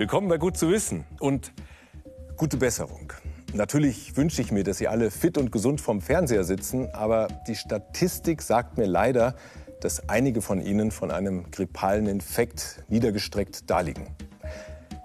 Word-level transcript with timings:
Willkommen 0.00 0.28
bei 0.28 0.38
Gut 0.38 0.56
zu 0.56 0.70
wissen 0.70 1.04
und 1.18 1.52
gute 2.38 2.56
Besserung. 2.56 3.12
Natürlich 3.52 4.16
wünsche 4.16 4.40
ich 4.40 4.50
mir, 4.50 4.64
dass 4.64 4.78
Sie 4.78 4.88
alle 4.88 5.10
fit 5.10 5.36
und 5.36 5.52
gesund 5.52 5.78
vorm 5.78 6.00
Fernseher 6.00 6.42
sitzen, 6.42 6.88
aber 6.94 7.28
die 7.46 7.54
Statistik 7.54 8.40
sagt 8.40 8.78
mir 8.78 8.86
leider, 8.86 9.34
dass 9.82 10.08
einige 10.08 10.40
von 10.40 10.62
Ihnen 10.62 10.90
von 10.90 11.10
einem 11.10 11.50
grippalen 11.50 12.06
Infekt 12.06 12.82
niedergestreckt 12.88 13.68
daliegen. 13.68 14.06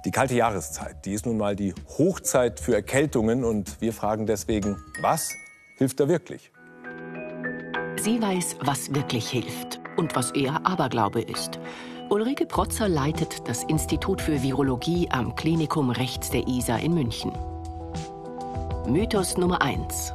Die 0.05 0.11
kalte 0.11 0.35
Jahreszeit, 0.35 1.05
die 1.05 1.11
ist 1.11 1.25
nun 1.25 1.35
mal 1.35 1.57
die 1.57 1.73
Hochzeit 1.97 2.61
für 2.61 2.73
Erkältungen 2.73 3.43
und 3.43 3.81
wir 3.81 3.91
fragen 3.91 4.25
deswegen, 4.25 4.77
was 5.01 5.35
hilft 5.75 5.99
da 5.99 6.07
wirklich? 6.07 6.53
Sie 8.01 8.21
weiß, 8.21 8.59
was 8.61 8.95
wirklich 8.95 9.29
hilft 9.29 9.81
und 9.97 10.15
was 10.15 10.31
eher 10.31 10.65
Aberglaube 10.65 11.21
ist. 11.21 11.59
Ulrike 12.09 12.45
Protzer 12.45 12.87
leitet 12.87 13.47
das 13.47 13.63
Institut 13.63 14.21
für 14.21 14.43
Virologie 14.43 15.07
am 15.09 15.35
Klinikum 15.35 15.89
rechts 15.89 16.29
der 16.29 16.47
Isar 16.47 16.79
in 16.79 16.93
München. 16.93 17.31
Mythos 18.87 19.37
Nummer 19.37 19.61
1. 19.61 20.13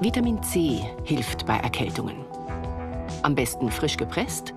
Vitamin 0.00 0.40
C 0.42 0.80
hilft 1.02 1.44
bei 1.44 1.56
Erkältungen. 1.56 2.24
Am 3.22 3.34
besten 3.34 3.68
frisch 3.68 3.96
gepresst, 3.96 4.54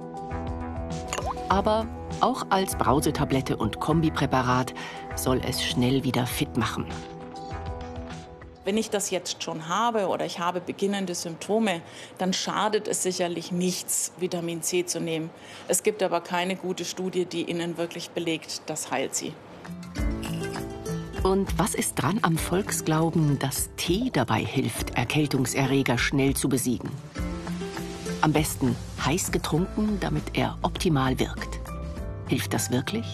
aber 1.50 1.88
auch 2.20 2.46
als 2.52 2.76
Brausetablette 2.76 3.58
und 3.58 3.80
Kombipräparat 3.80 4.74
soll 5.16 5.42
es 5.44 5.64
schnell 5.64 6.04
wieder 6.04 6.28
fit 6.28 6.58
machen. 6.58 6.86
Wenn 8.64 8.78
ich 8.78 8.92
das 8.92 9.10
jetzt 9.10 9.42
schon 9.42 9.68
habe 9.68 10.08
oder 10.08 10.26
ich 10.26 10.38
habe 10.38 10.62
beginnende 10.62 11.16
Symptome, 11.16 11.82
dann 12.20 12.32
schadet 12.32 12.88
es 12.88 13.02
sicherlich 13.02 13.52
nichts, 13.52 14.12
Vitamin 14.20 14.62
C 14.62 14.86
zu 14.86 15.00
nehmen. 15.00 15.32
Es 15.68 15.82
gibt 15.82 16.04
aber 16.04 16.22
keine 16.22 16.56
gute 16.56 16.86
Studie, 16.86 17.26
die 17.26 17.50
Ihnen 17.50 17.78
wirklich 17.78 18.12
belegt, 18.12 18.62
das 18.68 18.92
heilt 18.92 19.16
Sie. 19.16 19.34
Und 21.24 21.58
was 21.58 21.74
ist 21.74 21.96
dran 21.96 22.20
am 22.22 22.38
Volksglauben, 22.38 23.40
dass 23.40 23.70
Tee 23.78 24.10
dabei 24.12 24.44
hilft, 24.44 24.92
Erkältungserreger 24.92 25.98
schnell 25.98 26.36
zu 26.36 26.48
besiegen? 26.48 26.92
Am 28.22 28.34
besten 28.34 28.76
heiß 29.04 29.32
getrunken, 29.32 29.98
damit 30.00 30.24
er 30.34 30.58
optimal 30.62 31.18
wirkt. 31.20 31.60
Hilft 32.28 32.54
das 32.54 32.70
wirklich? 32.70 33.06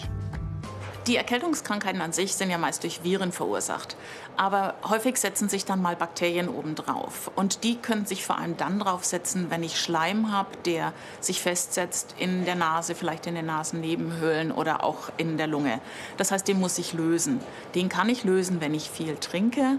Die 1.08 1.16
Erkältungskrankheiten 1.16 2.02
an 2.02 2.12
sich 2.12 2.34
sind 2.34 2.50
ja 2.50 2.58
meist 2.58 2.82
durch 2.82 3.02
Viren 3.02 3.32
verursacht. 3.32 3.96
Aber 4.36 4.74
häufig 4.86 5.16
setzen 5.16 5.48
sich 5.48 5.64
dann 5.64 5.80
mal 5.80 5.96
Bakterien 5.96 6.50
obendrauf. 6.50 7.30
Und 7.34 7.64
die 7.64 7.76
können 7.76 8.04
sich 8.04 8.26
vor 8.26 8.36
allem 8.36 8.58
dann 8.58 8.78
draufsetzen, 8.78 9.50
wenn 9.50 9.62
ich 9.62 9.80
Schleim 9.80 10.30
habe, 10.30 10.50
der 10.66 10.92
sich 11.20 11.40
festsetzt 11.40 12.14
in 12.18 12.44
der 12.44 12.56
Nase, 12.56 12.94
vielleicht 12.94 13.26
in 13.26 13.34
den 13.34 13.46
Nasennebenhöhlen 13.46 14.52
oder 14.52 14.84
auch 14.84 15.08
in 15.16 15.38
der 15.38 15.46
Lunge. 15.46 15.80
Das 16.18 16.30
heißt, 16.30 16.46
den 16.46 16.60
muss 16.60 16.76
ich 16.76 16.92
lösen. 16.92 17.40
Den 17.74 17.88
kann 17.88 18.10
ich 18.10 18.24
lösen, 18.24 18.60
wenn 18.60 18.74
ich 18.74 18.90
viel 18.90 19.16
trinke. 19.16 19.78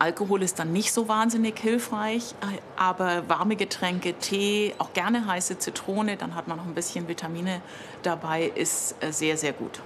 Alkohol 0.00 0.42
ist 0.42 0.58
dann 0.58 0.72
nicht 0.72 0.92
so 0.92 1.06
wahnsinnig 1.06 1.56
hilfreich, 1.56 2.34
aber 2.74 3.28
warme 3.28 3.54
Getränke, 3.54 4.14
Tee, 4.14 4.74
auch 4.78 4.92
gerne 4.92 5.24
heiße 5.24 5.60
Zitrone, 5.60 6.16
dann 6.16 6.34
hat 6.34 6.48
man 6.48 6.56
noch 6.56 6.66
ein 6.66 6.74
bisschen 6.74 7.06
Vitamine 7.06 7.62
dabei, 8.02 8.50
ist 8.56 8.96
äh, 9.00 9.12
sehr, 9.12 9.36
sehr 9.36 9.52
gut. 9.52 9.80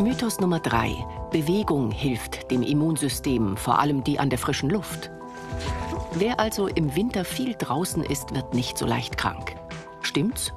Mythos 0.00 0.40
Nummer 0.40 0.58
3. 0.58 1.06
Bewegung 1.30 1.92
hilft 1.92 2.50
dem 2.50 2.62
Immunsystem, 2.62 3.56
vor 3.56 3.78
allem 3.78 4.02
die 4.02 4.18
an 4.18 4.28
der 4.28 4.40
frischen 4.40 4.68
Luft. 4.68 5.10
Wer 6.14 6.40
also 6.40 6.66
im 6.66 6.96
Winter 6.96 7.24
viel 7.24 7.54
draußen 7.54 8.02
ist, 8.02 8.34
wird 8.34 8.54
nicht 8.54 8.76
so 8.76 8.86
leicht 8.86 9.16
krank. 9.16 9.54
Stimmt's? 10.02 10.52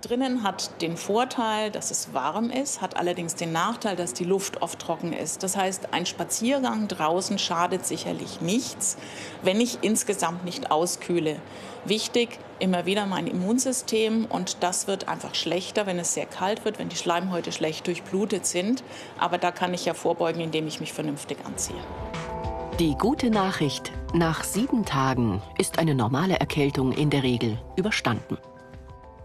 Drinnen 0.00 0.44
hat 0.44 0.80
den 0.80 0.96
Vorteil, 0.96 1.72
dass 1.72 1.90
es 1.90 2.14
warm 2.14 2.50
ist, 2.50 2.80
hat 2.80 2.96
allerdings 2.96 3.34
den 3.34 3.50
Nachteil, 3.50 3.96
dass 3.96 4.14
die 4.14 4.24
Luft 4.24 4.62
oft 4.62 4.78
trocken 4.78 5.12
ist. 5.12 5.42
Das 5.42 5.56
heißt, 5.56 5.92
ein 5.92 6.06
Spaziergang 6.06 6.86
draußen 6.86 7.36
schadet 7.36 7.84
sicherlich 7.84 8.40
nichts, 8.40 8.96
wenn 9.42 9.60
ich 9.60 9.78
insgesamt 9.82 10.44
nicht 10.44 10.70
auskühle. 10.70 11.40
Wichtig, 11.84 12.38
immer 12.60 12.86
wieder 12.86 13.06
mein 13.06 13.26
Immunsystem 13.26 14.26
und 14.26 14.62
das 14.62 14.86
wird 14.86 15.08
einfach 15.08 15.34
schlechter, 15.34 15.86
wenn 15.86 15.98
es 15.98 16.14
sehr 16.14 16.26
kalt 16.26 16.64
wird, 16.64 16.78
wenn 16.78 16.88
die 16.88 16.96
Schleimhäute 16.96 17.50
schlecht 17.50 17.88
durchblutet 17.88 18.46
sind. 18.46 18.84
Aber 19.18 19.36
da 19.36 19.50
kann 19.50 19.74
ich 19.74 19.84
ja 19.84 19.94
vorbeugen, 19.94 20.40
indem 20.40 20.68
ich 20.68 20.78
mich 20.78 20.92
vernünftig 20.92 21.38
anziehe. 21.44 21.80
Die 22.78 22.94
gute 22.94 23.30
Nachricht, 23.30 23.90
nach 24.14 24.44
sieben 24.44 24.84
Tagen 24.84 25.42
ist 25.58 25.80
eine 25.80 25.96
normale 25.96 26.38
Erkältung 26.38 26.92
in 26.92 27.10
der 27.10 27.24
Regel 27.24 27.58
überstanden. 27.74 28.38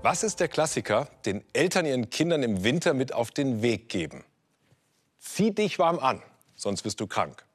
Was 0.03 0.21
ist 0.21 0.41
der 0.41 0.49
Klassiker, 0.49 1.07
den 1.25 1.45
Eltern 1.53 1.85
ihren 1.85 2.09
Kindern 2.09 2.43
im 2.43 2.65
Winter 2.65 2.93
mit 2.93 3.13
auf 3.13 3.31
den 3.31 3.61
Weg 3.61 3.87
geben? 3.87 4.25
Zieh 5.17 5.51
dich 5.51 5.79
warm 5.79 5.97
an, 5.97 6.21
sonst 6.55 6.83
wirst 6.83 6.99
du 6.99 7.07
krank. 7.07 7.45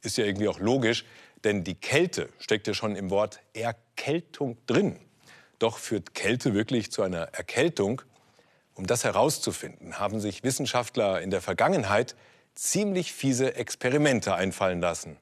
Ist 0.00 0.16
ja 0.16 0.24
irgendwie 0.24 0.48
auch 0.48 0.58
logisch, 0.60 1.04
denn 1.44 1.62
die 1.62 1.74
Kälte 1.74 2.30
steckt 2.38 2.66
ja 2.66 2.72
schon 2.72 2.96
im 2.96 3.10
Wort 3.10 3.40
Erkältung 3.52 4.56
drin. 4.66 4.98
Doch 5.58 5.76
führt 5.76 6.14
Kälte 6.14 6.54
wirklich 6.54 6.90
zu 6.90 7.02
einer 7.02 7.34
Erkältung? 7.34 8.00
Um 8.72 8.86
das 8.86 9.04
herauszufinden, 9.04 9.98
haben 9.98 10.20
sich 10.20 10.42
Wissenschaftler 10.42 11.20
in 11.20 11.30
der 11.30 11.42
Vergangenheit 11.42 12.16
ziemlich 12.54 13.12
fiese 13.12 13.56
Experimente 13.56 14.34
einfallen 14.34 14.80
lassen. 14.80 15.18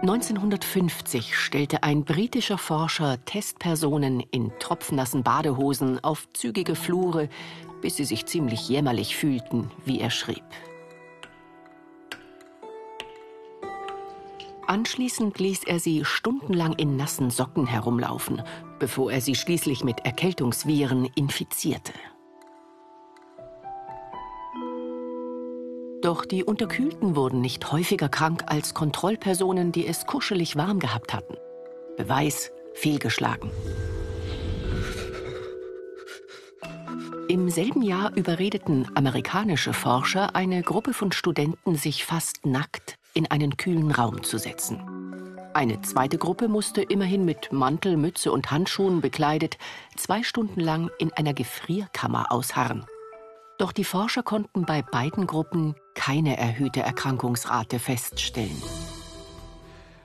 1950 0.00 1.36
stellte 1.36 1.82
ein 1.82 2.04
britischer 2.04 2.56
Forscher 2.56 3.18
Testpersonen 3.24 4.20
in 4.20 4.52
tropfnassen 4.60 5.24
Badehosen 5.24 6.02
auf 6.04 6.28
zügige 6.34 6.76
Flure, 6.76 7.28
bis 7.82 7.96
sie 7.96 8.04
sich 8.04 8.24
ziemlich 8.26 8.68
jämmerlich 8.68 9.16
fühlten, 9.16 9.72
wie 9.84 9.98
er 9.98 10.10
schrieb. 10.10 10.44
Anschließend 14.68 15.40
ließ 15.40 15.64
er 15.64 15.80
sie 15.80 16.04
stundenlang 16.04 16.74
in 16.74 16.96
nassen 16.96 17.30
Socken 17.30 17.66
herumlaufen, 17.66 18.42
bevor 18.78 19.10
er 19.10 19.20
sie 19.20 19.34
schließlich 19.34 19.82
mit 19.82 20.06
Erkältungsviren 20.06 21.08
infizierte. 21.16 21.92
Doch 26.08 26.24
die 26.24 26.42
Unterkühlten 26.42 27.16
wurden 27.16 27.42
nicht 27.42 27.70
häufiger 27.70 28.08
krank 28.08 28.44
als 28.46 28.72
Kontrollpersonen, 28.72 29.72
die 29.72 29.86
es 29.86 30.06
kuschelig 30.06 30.56
warm 30.56 30.78
gehabt 30.78 31.12
hatten. 31.12 31.36
Beweis 31.98 32.50
fehlgeschlagen. 32.72 33.50
Im 37.28 37.50
selben 37.50 37.82
Jahr 37.82 38.16
überredeten 38.16 38.88
amerikanische 38.94 39.74
Forscher 39.74 40.34
eine 40.34 40.62
Gruppe 40.62 40.94
von 40.94 41.12
Studenten, 41.12 41.76
sich 41.76 42.06
fast 42.06 42.46
nackt 42.46 42.96
in 43.12 43.30
einen 43.30 43.58
kühlen 43.58 43.90
Raum 43.90 44.22
zu 44.22 44.38
setzen. 44.38 44.80
Eine 45.52 45.82
zweite 45.82 46.16
Gruppe 46.16 46.48
musste 46.48 46.80
immerhin 46.80 47.26
mit 47.26 47.52
Mantel, 47.52 47.98
Mütze 47.98 48.32
und 48.32 48.50
Handschuhen 48.50 49.02
bekleidet 49.02 49.58
zwei 49.98 50.22
Stunden 50.22 50.60
lang 50.60 50.90
in 50.98 51.12
einer 51.12 51.34
Gefrierkammer 51.34 52.32
ausharren. 52.32 52.86
Doch 53.58 53.72
die 53.72 53.84
Forscher 53.84 54.22
konnten 54.22 54.64
bei 54.64 54.82
beiden 54.82 55.26
Gruppen 55.26 55.74
keine 55.98 56.38
erhöhte 56.38 56.80
Erkrankungsrate 56.80 57.80
feststellen. 57.80 58.62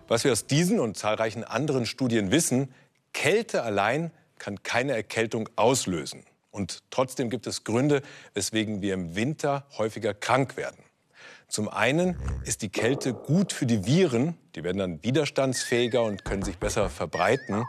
Was 0.08 0.24
wir 0.24 0.32
aus 0.32 0.48
diesen 0.48 0.80
und 0.80 0.98
zahlreichen 0.98 1.44
anderen 1.44 1.86
Studien 1.86 2.32
wissen, 2.32 2.74
Kälte 3.14 3.62
allein 3.62 4.10
kann 4.40 4.64
keine 4.64 4.94
Erkältung 4.94 5.50
auslösen. 5.56 6.24
Und 6.50 6.82
trotzdem 6.90 7.30
gibt 7.30 7.46
es 7.46 7.64
Gründe, 7.64 8.02
weswegen 8.34 8.82
wir 8.82 8.96
im 8.96 9.16
Winter 9.16 9.68
häufiger 9.78 10.16
krank 10.16 10.58
werden. 10.58 10.84
Zum 11.48 11.70
einen 11.70 12.18
ist 12.44 12.64
die 12.64 12.70
Kälte 12.70 13.14
gut 13.14 13.54
für 13.54 13.68
die 13.68 13.86
Viren, 13.86 14.36
die 14.56 14.64
werden 14.64 14.80
dann 14.80 15.04
widerstandsfähiger 15.04 16.02
und 16.02 16.26
können 16.26 16.42
sich 16.42 16.58
besser 16.58 16.90
verbreiten. 16.90 17.66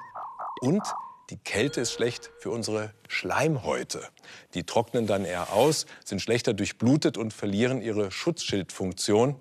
Und 0.63 0.83
die 1.31 1.39
Kälte 1.39 1.81
ist 1.81 1.93
schlecht 1.93 2.31
für 2.39 2.51
unsere 2.51 2.93
Schleimhäute. 3.09 4.07
Die 4.53 4.65
trocknen 4.65 5.07
dann 5.07 5.25
eher 5.25 5.53
aus, 5.53 5.87
sind 6.05 6.21
schlechter 6.21 6.53
durchblutet 6.53 7.17
und 7.17 7.33
verlieren 7.33 7.81
ihre 7.81 8.11
Schutzschildfunktion. 8.11 9.37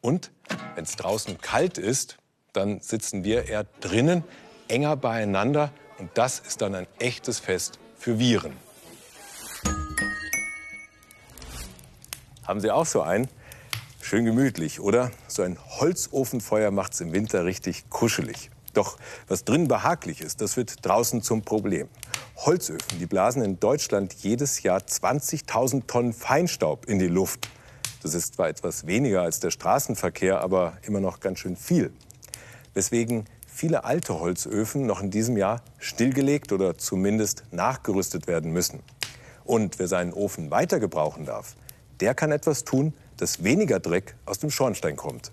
Und 0.00 0.30
wenn 0.74 0.84
es 0.84 0.96
draußen 0.96 1.38
kalt 1.40 1.76
ist, 1.76 2.16
dann 2.54 2.80
sitzen 2.80 3.24
wir 3.24 3.44
eher 3.44 3.64
drinnen, 3.80 4.24
enger 4.68 4.96
beieinander. 4.96 5.70
Und 5.98 6.10
das 6.14 6.40
ist 6.40 6.62
dann 6.62 6.74
ein 6.74 6.86
echtes 6.98 7.40
Fest 7.40 7.78
für 7.96 8.18
Viren. 8.18 8.56
Haben 12.46 12.60
Sie 12.60 12.70
auch 12.70 12.86
so 12.86 13.02
einen? 13.02 13.28
Schön 14.00 14.24
gemütlich, 14.24 14.80
oder? 14.80 15.10
So 15.26 15.42
ein 15.42 15.58
Holzofenfeuer 15.78 16.70
macht 16.70 16.94
es 16.94 17.02
im 17.02 17.12
Winter 17.12 17.44
richtig 17.44 17.90
kuschelig. 17.90 18.50
Doch 18.72 18.98
was 19.26 19.44
drin 19.44 19.68
behaglich 19.68 20.20
ist, 20.20 20.40
das 20.40 20.56
wird 20.56 20.84
draußen 20.86 21.22
zum 21.22 21.42
Problem. 21.42 21.88
Holzöfen, 22.36 22.98
die 22.98 23.06
blasen 23.06 23.42
in 23.42 23.58
Deutschland 23.58 24.12
jedes 24.14 24.62
Jahr 24.62 24.78
20.000 24.78 25.86
Tonnen 25.86 26.12
Feinstaub 26.12 26.86
in 26.86 26.98
die 26.98 27.08
Luft. 27.08 27.48
Das 28.02 28.14
ist 28.14 28.34
zwar 28.34 28.48
etwas 28.48 28.86
weniger 28.86 29.22
als 29.22 29.40
der 29.40 29.50
Straßenverkehr, 29.50 30.40
aber 30.40 30.78
immer 30.82 31.00
noch 31.00 31.20
ganz 31.20 31.40
schön 31.40 31.56
viel. 31.56 31.92
Weswegen 32.74 33.24
viele 33.46 33.84
alte 33.84 34.20
Holzöfen 34.20 34.86
noch 34.86 35.02
in 35.02 35.10
diesem 35.10 35.36
Jahr 35.36 35.62
stillgelegt 35.78 36.52
oder 36.52 36.78
zumindest 36.78 37.42
nachgerüstet 37.50 38.28
werden 38.28 38.52
müssen. 38.52 38.80
Und 39.44 39.78
wer 39.80 39.88
seinen 39.88 40.12
Ofen 40.12 40.50
weiter 40.50 40.78
gebrauchen 40.78 41.24
darf, 41.24 41.56
der 42.00 42.14
kann 42.14 42.30
etwas 42.30 42.64
tun, 42.64 42.94
dass 43.16 43.42
weniger 43.42 43.80
Dreck 43.80 44.14
aus 44.26 44.38
dem 44.38 44.50
Schornstein 44.50 44.94
kommt. 44.94 45.32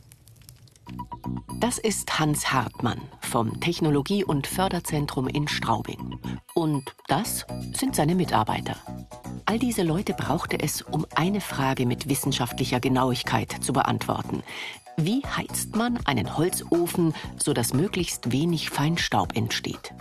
Das 1.60 1.78
ist 1.78 2.20
Hans 2.20 2.52
Hartmann 2.52 3.02
vom 3.22 3.60
Technologie- 3.60 4.24
und 4.24 4.46
Förderzentrum 4.46 5.28
in 5.28 5.48
Straubing. 5.48 6.20
Und 6.54 6.94
das 7.08 7.46
sind 7.74 7.96
seine 7.96 8.14
Mitarbeiter. 8.14 8.76
All 9.46 9.58
diese 9.60 9.84
Leute 9.84 10.14
brauchte 10.14 10.58
es, 10.60 10.82
um 10.82 11.06
eine 11.16 11.42
Frage 11.42 11.86
mit 11.86 12.10
wissenschaftlicher 12.10 12.80
Genauigkeit 12.80 13.52
zu 13.62 13.74
beantworten. 13.74 14.44
Wie 14.98 15.24
heizt 15.26 15.76
man 15.76 16.00
einen 16.06 16.38
Holzofen, 16.38 17.14
sodass 17.38 17.74
möglichst 17.74 18.32
wenig 18.32 18.70
Feinstaub 18.70 19.36
entsteht? 19.36 19.94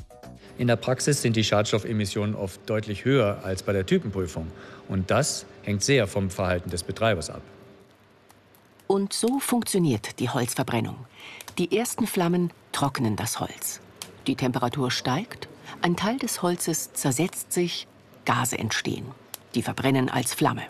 In 0.56 0.68
der 0.68 0.76
Praxis 0.76 1.20
sind 1.20 1.34
die 1.34 1.44
Schadstoffemissionen 1.44 2.34
oft 2.34 2.60
deutlich 2.68 3.04
höher 3.04 3.40
als 3.42 3.62
bei 3.62 3.72
der 3.72 3.86
Typenprüfung. 3.86 4.46
Und 4.88 5.10
das 5.10 5.46
hängt 5.62 5.82
sehr 5.82 6.06
vom 6.06 6.30
Verhalten 6.30 6.70
des 6.70 6.84
Betreibers 6.84 7.30
ab. 7.30 7.42
Und 8.86 9.12
so 9.12 9.38
funktioniert 9.38 10.18
die 10.20 10.28
Holzverbrennung. 10.28 10.96
Die 11.58 11.76
ersten 11.76 12.06
Flammen 12.06 12.50
trocknen 12.72 13.16
das 13.16 13.40
Holz. 13.40 13.80
Die 14.26 14.36
Temperatur 14.36 14.90
steigt, 14.90 15.48
ein 15.82 15.96
Teil 15.96 16.18
des 16.18 16.42
Holzes 16.42 16.92
zersetzt 16.92 17.52
sich, 17.52 17.86
Gase 18.24 18.58
entstehen. 18.58 19.06
Die 19.54 19.62
verbrennen 19.62 20.08
als 20.08 20.34
Flamme. 20.34 20.62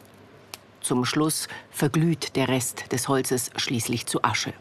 Zum 0.81 1.05
Schluss 1.05 1.49
verglüht 1.70 2.37
der 2.37 2.49
Rest 2.49 2.93
des 2.93 3.08
Holzes 3.08 3.50
schließlich 3.56 4.06
zu 4.06 4.22
Asche. 4.22 4.52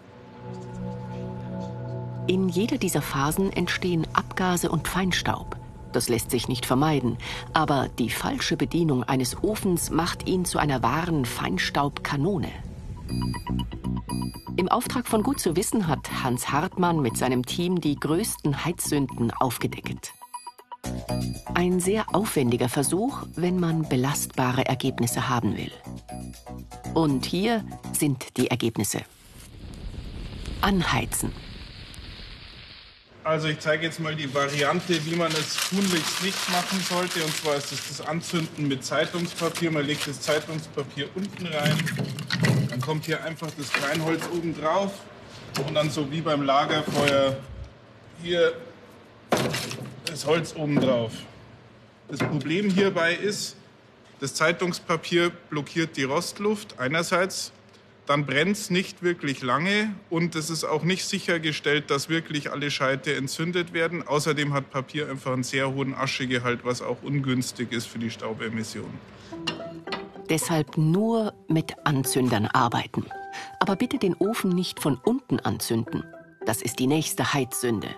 In 2.28 2.48
jeder 2.48 2.78
dieser 2.78 3.02
Phasen 3.02 3.52
entstehen 3.52 4.08
Abgase 4.14 4.72
und 4.72 4.88
Feinstaub. 4.88 5.58
Das 5.92 6.08
lässt 6.08 6.32
sich 6.32 6.48
nicht 6.48 6.66
vermeiden, 6.66 7.18
aber 7.52 7.90
die 8.00 8.10
falsche 8.10 8.56
Bedienung 8.56 9.04
eines 9.04 9.44
Ofens 9.44 9.90
macht 9.90 10.28
ihn 10.28 10.46
zu 10.46 10.58
einer 10.58 10.82
wahren 10.82 11.26
Feinstaubkanone. 11.26 12.50
Im 14.56 14.70
Auftrag 14.70 15.08
von 15.08 15.24
Gut 15.24 15.40
zu 15.40 15.56
wissen 15.56 15.88
hat 15.88 16.24
Hans 16.24 16.52
Hartmann 16.52 17.02
mit 17.02 17.18
seinem 17.18 17.46
Team 17.46 17.82
die 17.82 17.96
größten 17.96 18.66
Heizsünden 18.66 19.32
aufgedeckt. 19.32 20.14
Ein 21.54 21.80
sehr 21.80 22.14
aufwendiger 22.16 22.70
Versuch, 22.70 23.24
wenn 23.36 23.60
man 23.60 23.88
belastbare 23.88 24.66
Ergebnisse 24.66 25.30
haben 25.30 25.58
will. 25.58 25.72
Und 26.94 27.26
hier 27.26 27.64
sind 27.94 28.38
die 28.38 28.50
Ergebnisse. 28.50 29.02
Anheizen. 30.62 31.32
Also 33.24 33.48
ich 33.48 33.60
zeige 33.60 33.86
jetzt 33.86 34.02
mal 34.02 34.16
die 34.16 34.34
Variante, 34.34 35.06
wie 35.06 35.16
man 35.16 35.32
es 35.32 35.56
tunlichst 35.70 36.24
nicht 36.24 36.50
machen 36.52 36.80
sollte. 36.82 37.24
Und 37.24 37.34
zwar 37.36 37.56
ist 37.56 37.72
es 37.72 37.88
das 37.88 38.02
Anzünden 38.06 38.68
mit 38.68 38.84
Zeitungspapier. 38.84 39.72
Man 39.72 39.86
legt 39.86 40.08
das 40.08 40.20
Zeitungspapier 40.20 41.10
unten 41.16 41.46
rein. 41.46 41.78
Dann 42.70 42.82
kommt 42.82 43.06
hier 43.06 43.24
einfach 43.24 43.50
das 43.58 43.72
Kleinholz 43.72 44.24
oben 44.34 44.60
drauf. 44.60 44.92
Und 45.66 45.76
dann 45.76 45.90
so 45.90 46.12
wie 46.12 46.22
beim 46.22 46.44
Lagerfeuer 46.44 47.38
hier 48.22 48.54
das 50.06 50.26
Holz 50.26 50.56
oben 50.56 50.80
drauf. 50.80 51.12
Das 52.08 52.20
Problem 52.20 52.70
hierbei 52.70 53.14
ist, 53.14 53.56
das 54.20 54.34
Zeitungspapier 54.36 55.32
blockiert 55.50 55.98
die 55.98 56.04
Rostluft 56.04 56.80
einerseits, 56.80 57.52
dann 58.06 58.26
brennt 58.26 58.58
es 58.58 58.70
nicht 58.70 59.02
wirklich 59.02 59.42
lange 59.42 59.96
und 60.10 60.36
es 60.36 60.50
ist 60.50 60.66
auch 60.66 60.84
nicht 60.84 61.06
sichergestellt, 61.06 61.90
dass 61.90 62.10
wirklich 62.10 62.52
alle 62.52 62.70
Scheite 62.70 63.16
entzündet 63.16 63.74
werden. 63.74 64.06
Außerdem 64.06 64.54
hat 64.54 64.72
Papier 64.72 65.10
einfach 65.10 65.32
einen 65.32 65.44
sehr 65.44 65.74
hohen 65.74 65.94
Aschegehalt, 65.96 66.60
was 66.64 66.82
auch 66.82 67.02
ungünstig 67.02 67.72
ist 67.72 67.88
für 67.88 68.00
die 68.00 68.12
Staubemissionen. 68.12 69.00
Deshalb 70.30 70.78
nur 70.78 71.34
mit 71.48 71.74
Anzündern 71.86 72.48
arbeiten. 72.48 73.06
Aber 73.60 73.76
bitte 73.76 73.98
den 73.98 74.16
Ofen 74.16 74.52
nicht 74.52 74.80
von 74.80 74.98
unten 75.04 75.40
anzünden. 75.40 76.04
Das 76.46 76.62
ist 76.62 76.80
die 76.80 76.88
nächste 76.88 77.34
Heizsünde. 77.34 77.90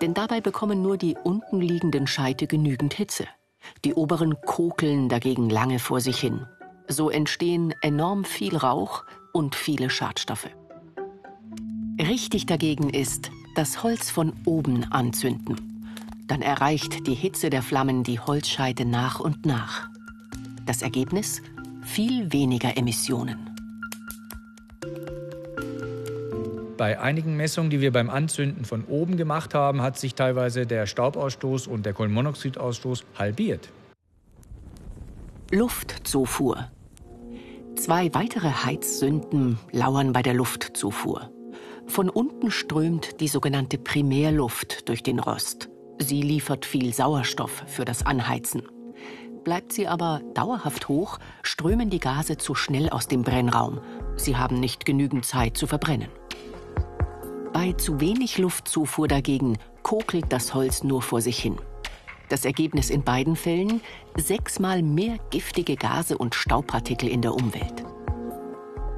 Denn 0.00 0.14
dabei 0.14 0.40
bekommen 0.40 0.82
nur 0.82 0.96
die 0.96 1.16
unten 1.22 1.60
liegenden 1.60 2.06
Scheite 2.06 2.46
genügend 2.46 2.94
Hitze. 2.94 3.26
Die 3.84 3.94
oberen 3.94 4.40
kokeln 4.42 5.08
dagegen 5.08 5.50
lange 5.50 5.78
vor 5.78 6.00
sich 6.00 6.18
hin. 6.18 6.46
So 6.88 7.10
entstehen 7.10 7.74
enorm 7.82 8.24
viel 8.24 8.56
Rauch 8.56 9.04
und 9.32 9.54
viele 9.54 9.90
Schadstoffe. 9.90 10.48
Richtig 12.00 12.46
dagegen 12.46 12.90
ist, 12.90 13.30
das 13.54 13.82
Holz 13.82 14.10
von 14.10 14.32
oben 14.44 14.90
anzünden. 14.90 15.56
Dann 16.26 16.42
erreicht 16.42 17.06
die 17.06 17.14
Hitze 17.14 17.50
der 17.50 17.62
Flammen 17.62 18.04
die 18.04 18.20
Holzscheite 18.20 18.84
nach 18.84 19.20
und 19.20 19.44
nach. 19.44 19.88
Das 20.64 20.82
Ergebnis? 20.82 21.42
Viel 21.92 22.32
weniger 22.32 22.76
Emissionen. 22.76 23.50
Bei 26.76 27.00
einigen 27.00 27.36
Messungen, 27.36 27.68
die 27.68 27.80
wir 27.80 27.90
beim 27.90 28.08
Anzünden 28.08 28.64
von 28.64 28.84
oben 28.84 29.16
gemacht 29.16 29.54
haben, 29.54 29.82
hat 29.82 29.98
sich 29.98 30.14
teilweise 30.14 30.66
der 30.66 30.86
Staubausstoß 30.86 31.66
und 31.66 31.84
der 31.84 31.92
Kohlenmonoxidausstoß 31.92 33.04
halbiert. 33.18 33.70
Luftzufuhr. 35.50 36.70
Zwei 37.74 38.14
weitere 38.14 38.50
Heizsünden 38.50 39.58
lauern 39.72 40.12
bei 40.12 40.22
der 40.22 40.34
Luftzufuhr. 40.34 41.32
Von 41.88 42.08
unten 42.08 42.52
strömt 42.52 43.20
die 43.20 43.26
sogenannte 43.26 43.78
Primärluft 43.78 44.88
durch 44.88 45.02
den 45.02 45.18
Rost. 45.18 45.68
Sie 45.98 46.22
liefert 46.22 46.64
viel 46.64 46.94
Sauerstoff 46.94 47.64
für 47.66 47.84
das 47.84 48.06
Anheizen. 48.06 48.62
Bleibt 49.44 49.72
sie 49.72 49.88
aber 49.88 50.20
dauerhaft 50.34 50.88
hoch, 50.88 51.18
strömen 51.42 51.88
die 51.88 52.00
Gase 52.00 52.36
zu 52.36 52.54
schnell 52.54 52.90
aus 52.90 53.08
dem 53.08 53.22
Brennraum. 53.22 53.80
Sie 54.16 54.36
haben 54.36 54.60
nicht 54.60 54.84
genügend 54.84 55.24
Zeit 55.24 55.56
zu 55.56 55.66
verbrennen. 55.66 56.08
Bei 57.52 57.72
zu 57.72 58.00
wenig 58.00 58.38
Luftzufuhr 58.38 59.08
dagegen 59.08 59.58
kokelt 59.82 60.26
das 60.28 60.54
Holz 60.54 60.84
nur 60.84 61.02
vor 61.02 61.20
sich 61.20 61.38
hin. 61.38 61.56
Das 62.28 62.44
Ergebnis 62.44 62.90
in 62.90 63.02
beiden 63.02 63.34
Fällen 63.34 63.80
sechsmal 64.16 64.82
mehr 64.82 65.16
giftige 65.30 65.76
Gase 65.76 66.16
und 66.16 66.34
Staubpartikel 66.34 67.08
in 67.08 67.22
der 67.22 67.34
Umwelt. 67.34 67.84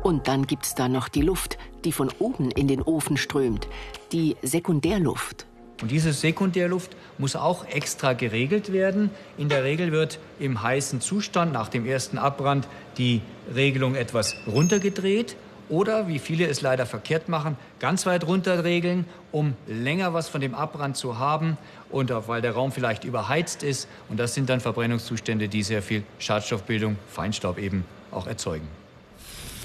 Und 0.02 0.28
dann 0.28 0.46
gibt's 0.46 0.74
da 0.74 0.88
noch 0.88 1.08
die 1.08 1.22
Luft, 1.22 1.56
die 1.84 1.92
von 1.92 2.10
oben 2.18 2.50
in 2.50 2.66
den 2.66 2.82
Ofen 2.82 3.16
strömt, 3.16 3.68
die 4.10 4.36
Sekundärluft. 4.42 5.46
Und 5.82 5.90
diese 5.90 6.12
Sekundärluft 6.12 6.96
muss 7.18 7.34
auch 7.36 7.66
extra 7.66 8.12
geregelt 8.12 8.72
werden. 8.72 9.10
In 9.36 9.48
der 9.48 9.64
Regel 9.64 9.90
wird 9.90 10.20
im 10.38 10.62
heißen 10.62 11.00
Zustand 11.00 11.52
nach 11.52 11.68
dem 11.68 11.84
ersten 11.84 12.18
Abbrand 12.18 12.68
die 12.96 13.20
Regelung 13.54 13.96
etwas 13.96 14.36
runtergedreht 14.46 15.36
oder, 15.68 16.06
wie 16.06 16.18
viele 16.18 16.46
es 16.46 16.60
leider 16.60 16.86
verkehrt 16.86 17.28
machen, 17.28 17.56
ganz 17.80 18.06
weit 18.06 18.26
runter 18.26 18.62
regeln, 18.62 19.06
um 19.32 19.54
länger 19.66 20.14
was 20.14 20.28
von 20.28 20.40
dem 20.40 20.54
Abbrand 20.54 20.96
zu 20.96 21.18
haben 21.18 21.58
und 21.90 22.12
auch 22.12 22.28
weil 22.28 22.42
der 22.42 22.52
Raum 22.52 22.72
vielleicht 22.72 23.04
überheizt 23.04 23.62
ist. 23.62 23.88
Und 24.08 24.20
das 24.20 24.34
sind 24.34 24.50
dann 24.50 24.60
Verbrennungszustände, 24.60 25.48
die 25.48 25.62
sehr 25.62 25.82
viel 25.82 26.04
Schadstoffbildung, 26.18 26.96
Feinstaub 27.08 27.58
eben 27.58 27.84
auch 28.10 28.26
erzeugen. 28.26 28.68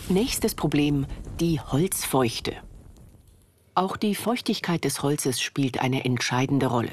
Nächstes 0.10 0.56
Problem, 0.56 1.06
die 1.40 1.60
Holzfeuchte. 1.60 2.54
Auch 3.78 3.96
die 3.96 4.16
Feuchtigkeit 4.16 4.84
des 4.86 5.04
Holzes 5.04 5.40
spielt 5.40 5.82
eine 5.82 6.04
entscheidende 6.04 6.66
Rolle. 6.66 6.90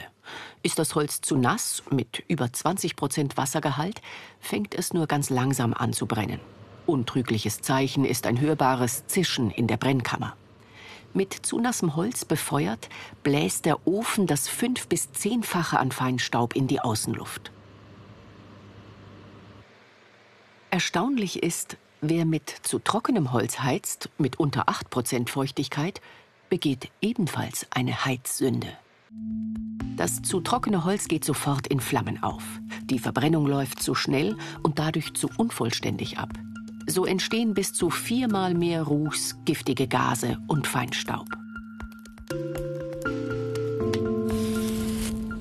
Ist 0.62 0.78
das 0.78 0.94
Holz 0.94 1.22
zu 1.22 1.34
nass, 1.34 1.82
mit 1.88 2.22
über 2.28 2.52
20 2.52 2.94
Prozent 2.94 3.38
Wassergehalt, 3.38 4.02
fängt 4.38 4.74
es 4.74 4.92
nur 4.92 5.06
ganz 5.06 5.30
langsam 5.30 5.72
an 5.72 5.94
zu 5.94 6.04
brennen. 6.04 6.40
Untrügliches 6.84 7.62
Zeichen 7.62 8.04
ist 8.04 8.26
ein 8.26 8.38
hörbares 8.38 9.06
Zischen 9.06 9.50
in 9.50 9.66
der 9.66 9.78
Brennkammer. 9.78 10.36
Mit 11.14 11.32
zu 11.32 11.58
nassem 11.58 11.96
Holz 11.96 12.26
befeuert, 12.26 12.90
bläst 13.22 13.64
der 13.64 13.86
Ofen 13.86 14.26
das 14.26 14.46
fünf- 14.46 14.86
bis 14.86 15.10
zehnfache 15.10 15.80
an 15.80 15.90
Feinstaub 15.90 16.54
in 16.54 16.66
die 16.66 16.80
Außenluft. 16.80 17.50
Erstaunlich 20.70 21.42
ist, 21.42 21.78
wer 22.02 22.26
mit 22.26 22.50
zu 22.62 22.78
trockenem 22.78 23.32
Holz 23.32 23.60
heizt, 23.60 24.10
mit 24.18 24.38
unter 24.38 24.68
8% 24.68 25.30
Feuchtigkeit, 25.30 26.02
begeht 26.54 26.88
ebenfalls 27.00 27.66
eine 27.70 28.04
Heizsünde. 28.04 28.68
Das 29.96 30.22
zu 30.22 30.40
trockene 30.40 30.84
Holz 30.84 31.08
geht 31.08 31.24
sofort 31.24 31.66
in 31.66 31.80
Flammen 31.80 32.22
auf. 32.22 32.44
Die 32.84 33.00
Verbrennung 33.00 33.48
läuft 33.48 33.82
zu 33.82 33.96
schnell 33.96 34.36
und 34.62 34.78
dadurch 34.78 35.14
zu 35.14 35.28
unvollständig 35.36 36.18
ab. 36.18 36.28
So 36.86 37.06
entstehen 37.06 37.54
bis 37.54 37.72
zu 37.72 37.90
viermal 37.90 38.54
mehr 38.54 38.84
Ruß, 38.84 39.38
giftige 39.44 39.88
Gase 39.88 40.38
und 40.46 40.68
Feinstaub. 40.68 41.26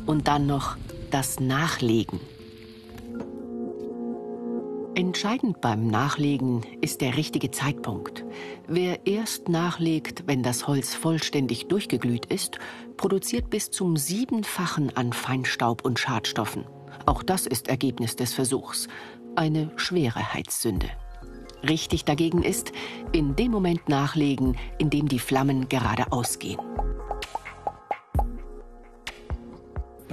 Und 0.07 0.27
dann 0.27 0.47
noch 0.47 0.77
das 1.11 1.39
Nachlegen. 1.39 2.19
Entscheidend 4.95 5.59
beim 5.59 5.87
Nachlegen 5.87 6.61
ist 6.81 7.01
der 7.01 7.17
richtige 7.17 7.49
Zeitpunkt. 7.49 8.23
Wer 8.67 9.07
erst 9.07 9.49
nachlegt, 9.49 10.27
wenn 10.27 10.43
das 10.43 10.67
Holz 10.67 10.93
vollständig 10.93 11.67
durchgeglüht 11.67 12.27
ist, 12.27 12.59
produziert 12.95 13.49
bis 13.49 13.71
zum 13.71 13.97
siebenfachen 13.97 14.95
an 14.95 15.11
Feinstaub 15.11 15.83
und 15.83 15.97
Schadstoffen. 15.97 16.65
Auch 17.07 17.23
das 17.23 17.47
ist 17.47 17.69
Ergebnis 17.69 18.15
des 18.15 18.33
Versuchs. 18.33 18.87
eine 19.35 19.71
schwere 19.77 20.33
Heizsünde. 20.35 20.91
Richtig 21.67 22.05
dagegen 22.05 22.43
ist, 22.43 22.71
in 23.13 23.35
dem 23.35 23.51
Moment 23.51 23.89
nachlegen, 23.89 24.57
in 24.77 24.91
dem 24.91 25.07
die 25.07 25.17
Flammen 25.17 25.69
gerade 25.69 26.11
ausgehen. 26.11 26.59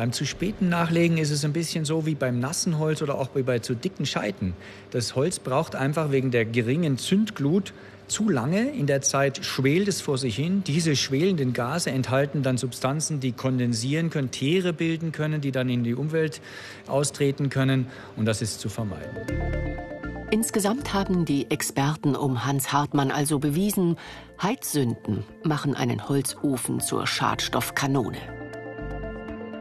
Beim 0.01 0.13
zu 0.13 0.25
späten 0.25 0.71
Nachlegen 0.71 1.19
ist 1.19 1.31
es 1.31 1.45
ein 1.45 1.53
bisschen 1.53 1.85
so 1.85 2.07
wie 2.07 2.15
beim 2.15 2.39
nassen 2.39 2.79
Holz 2.79 3.03
oder 3.03 3.19
auch 3.19 3.29
bei 3.29 3.59
zu 3.59 3.75
dicken 3.75 4.07
Scheiten. 4.07 4.55
Das 4.93 5.15
Holz 5.15 5.39
braucht 5.39 5.75
einfach 5.75 6.11
wegen 6.11 6.31
der 6.31 6.47
geringen 6.47 6.97
Zündglut 6.97 7.75
zu 8.07 8.31
lange. 8.31 8.71
In 8.71 8.87
der 8.87 9.03
Zeit 9.03 9.45
schwelt 9.45 9.89
es 9.89 10.01
vor 10.01 10.17
sich 10.17 10.37
hin. 10.37 10.65
Diese 10.67 10.97
schwelenden 10.97 11.53
Gase 11.53 11.91
enthalten 11.91 12.43
dann 12.43 12.57
Substanzen, 12.57 13.21
die 13.21 13.33
kondensieren 13.33 14.09
können, 14.09 14.31
Teere 14.31 14.73
bilden 14.73 15.13
können, 15.13 15.43
die 15.43 15.53
dann 15.53 15.69
in 15.69 15.85
die 15.85 15.95
Umwelt 15.95 16.41
austreten 16.87 17.51
können. 17.51 17.87
Und 18.17 18.25
das 18.25 18.41
ist 18.41 18.59
zu 18.59 18.71
vermeiden. 18.71 19.19
Insgesamt 20.31 20.95
haben 20.95 21.27
die 21.27 21.51
Experten 21.51 22.17
um 22.17 22.47
Hans 22.47 22.73
Hartmann 22.73 23.11
also 23.11 23.39
bewiesen, 23.39 23.99
Heizsünden 24.43 25.25
machen 25.45 25.75
einen 25.75 26.09
Holzofen 26.09 26.81
zur 26.81 27.07
Schadstoffkanone. 27.07 28.40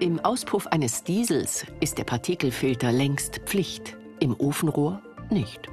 Im 0.01 0.18
Auspuff 0.24 0.65
eines 0.68 1.03
Diesels 1.03 1.65
ist 1.82 1.98
der 1.98 2.06
Partikelfilter 2.06 2.89
längst 2.89 3.39
Pflicht, 3.39 3.98
im 4.22 4.34
Ofenrohr 4.39 5.01
nicht. 5.29 5.68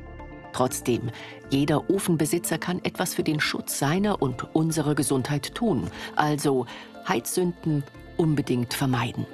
Trotzdem, 0.53 1.13
jeder 1.49 1.89
Ofenbesitzer 1.89 2.59
kann 2.59 2.85
etwas 2.85 3.15
für 3.15 3.23
den 3.23 3.39
Schutz 3.39 3.79
seiner 3.79 4.21
und 4.21 4.53
unserer 4.53 4.97
Gesundheit 4.97 5.55
tun. 5.55 5.89
Also 6.17 6.67
Heizsünden 7.07 7.85
unbedingt 8.17 8.75
vermeiden. 8.75 9.27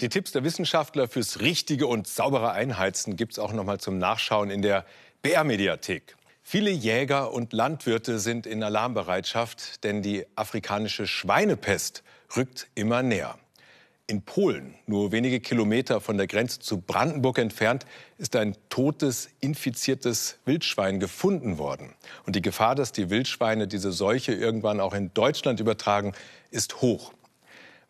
Die 0.00 0.08
Tipps 0.08 0.32
der 0.32 0.42
Wissenschaftler 0.42 1.06
fürs 1.06 1.38
richtige 1.38 1.86
und 1.86 2.08
saubere 2.08 2.50
Einheizen 2.50 3.14
gibt 3.14 3.34
es 3.34 3.38
auch 3.38 3.52
noch 3.52 3.64
mal 3.64 3.78
zum 3.78 3.98
Nachschauen 3.98 4.50
in 4.50 4.62
der 4.62 4.84
BR-Mediathek. 5.22 6.16
Viele 6.42 6.70
Jäger 6.70 7.32
und 7.32 7.52
Landwirte 7.52 8.18
sind 8.18 8.46
in 8.46 8.64
Alarmbereitschaft, 8.64 9.84
denn 9.84 10.02
die 10.02 10.26
afrikanische 10.34 11.06
Schweinepest 11.06 12.02
rückt 12.36 12.68
immer 12.74 13.02
näher. 13.02 13.38
In 14.06 14.22
Polen, 14.22 14.74
nur 14.86 15.12
wenige 15.12 15.38
Kilometer 15.38 16.00
von 16.00 16.16
der 16.16 16.26
Grenze 16.26 16.58
zu 16.58 16.80
Brandenburg 16.80 17.38
entfernt, 17.38 17.86
ist 18.18 18.34
ein 18.34 18.56
totes, 18.68 19.28
infiziertes 19.38 20.38
Wildschwein 20.44 20.98
gefunden 20.98 21.58
worden. 21.58 21.94
Und 22.26 22.34
die 22.34 22.42
Gefahr, 22.42 22.74
dass 22.74 22.90
die 22.90 23.08
Wildschweine 23.08 23.68
diese 23.68 23.92
Seuche 23.92 24.32
irgendwann 24.32 24.80
auch 24.80 24.94
in 24.94 25.14
Deutschland 25.14 25.60
übertragen, 25.60 26.12
ist 26.50 26.82
hoch. 26.82 27.12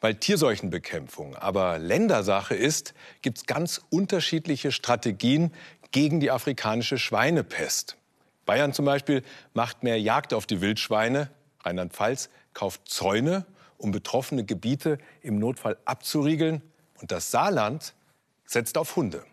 Weil 0.03 0.15
Tierseuchenbekämpfung 0.15 1.37
aber 1.37 1.79
Ländersache 1.79 2.55
ist, 2.55 2.93
gibt 3.23 3.39
es 3.39 3.47
ganz 3.47 3.81
unterschiedliche 3.89 4.73
Strategien 4.73 5.55
gegen 5.91 6.21
die 6.21 6.31
afrikanische 6.31 6.99
Schweinepest. 6.99 7.97
Bayern 8.45 8.75
zum 8.75 8.85
Beispiel 8.85 9.23
macht 9.55 9.83
mehr 9.85 9.99
Jagd 9.99 10.35
auf 10.35 10.45
die 10.45 10.61
Wildschweine. 10.61 11.31
Rheinland-Pfalz 11.65 12.29
kauft 12.53 12.89
Zäune 12.89 13.47
um 13.81 13.91
betroffene 13.91 14.45
Gebiete 14.45 14.99
im 15.23 15.39
Notfall 15.39 15.77
abzuriegeln. 15.85 16.63
Und 17.01 17.11
das 17.11 17.31
Saarland 17.31 17.95
setzt 18.47 18.77
auf 18.79 18.97
Hunde. 18.97 19.25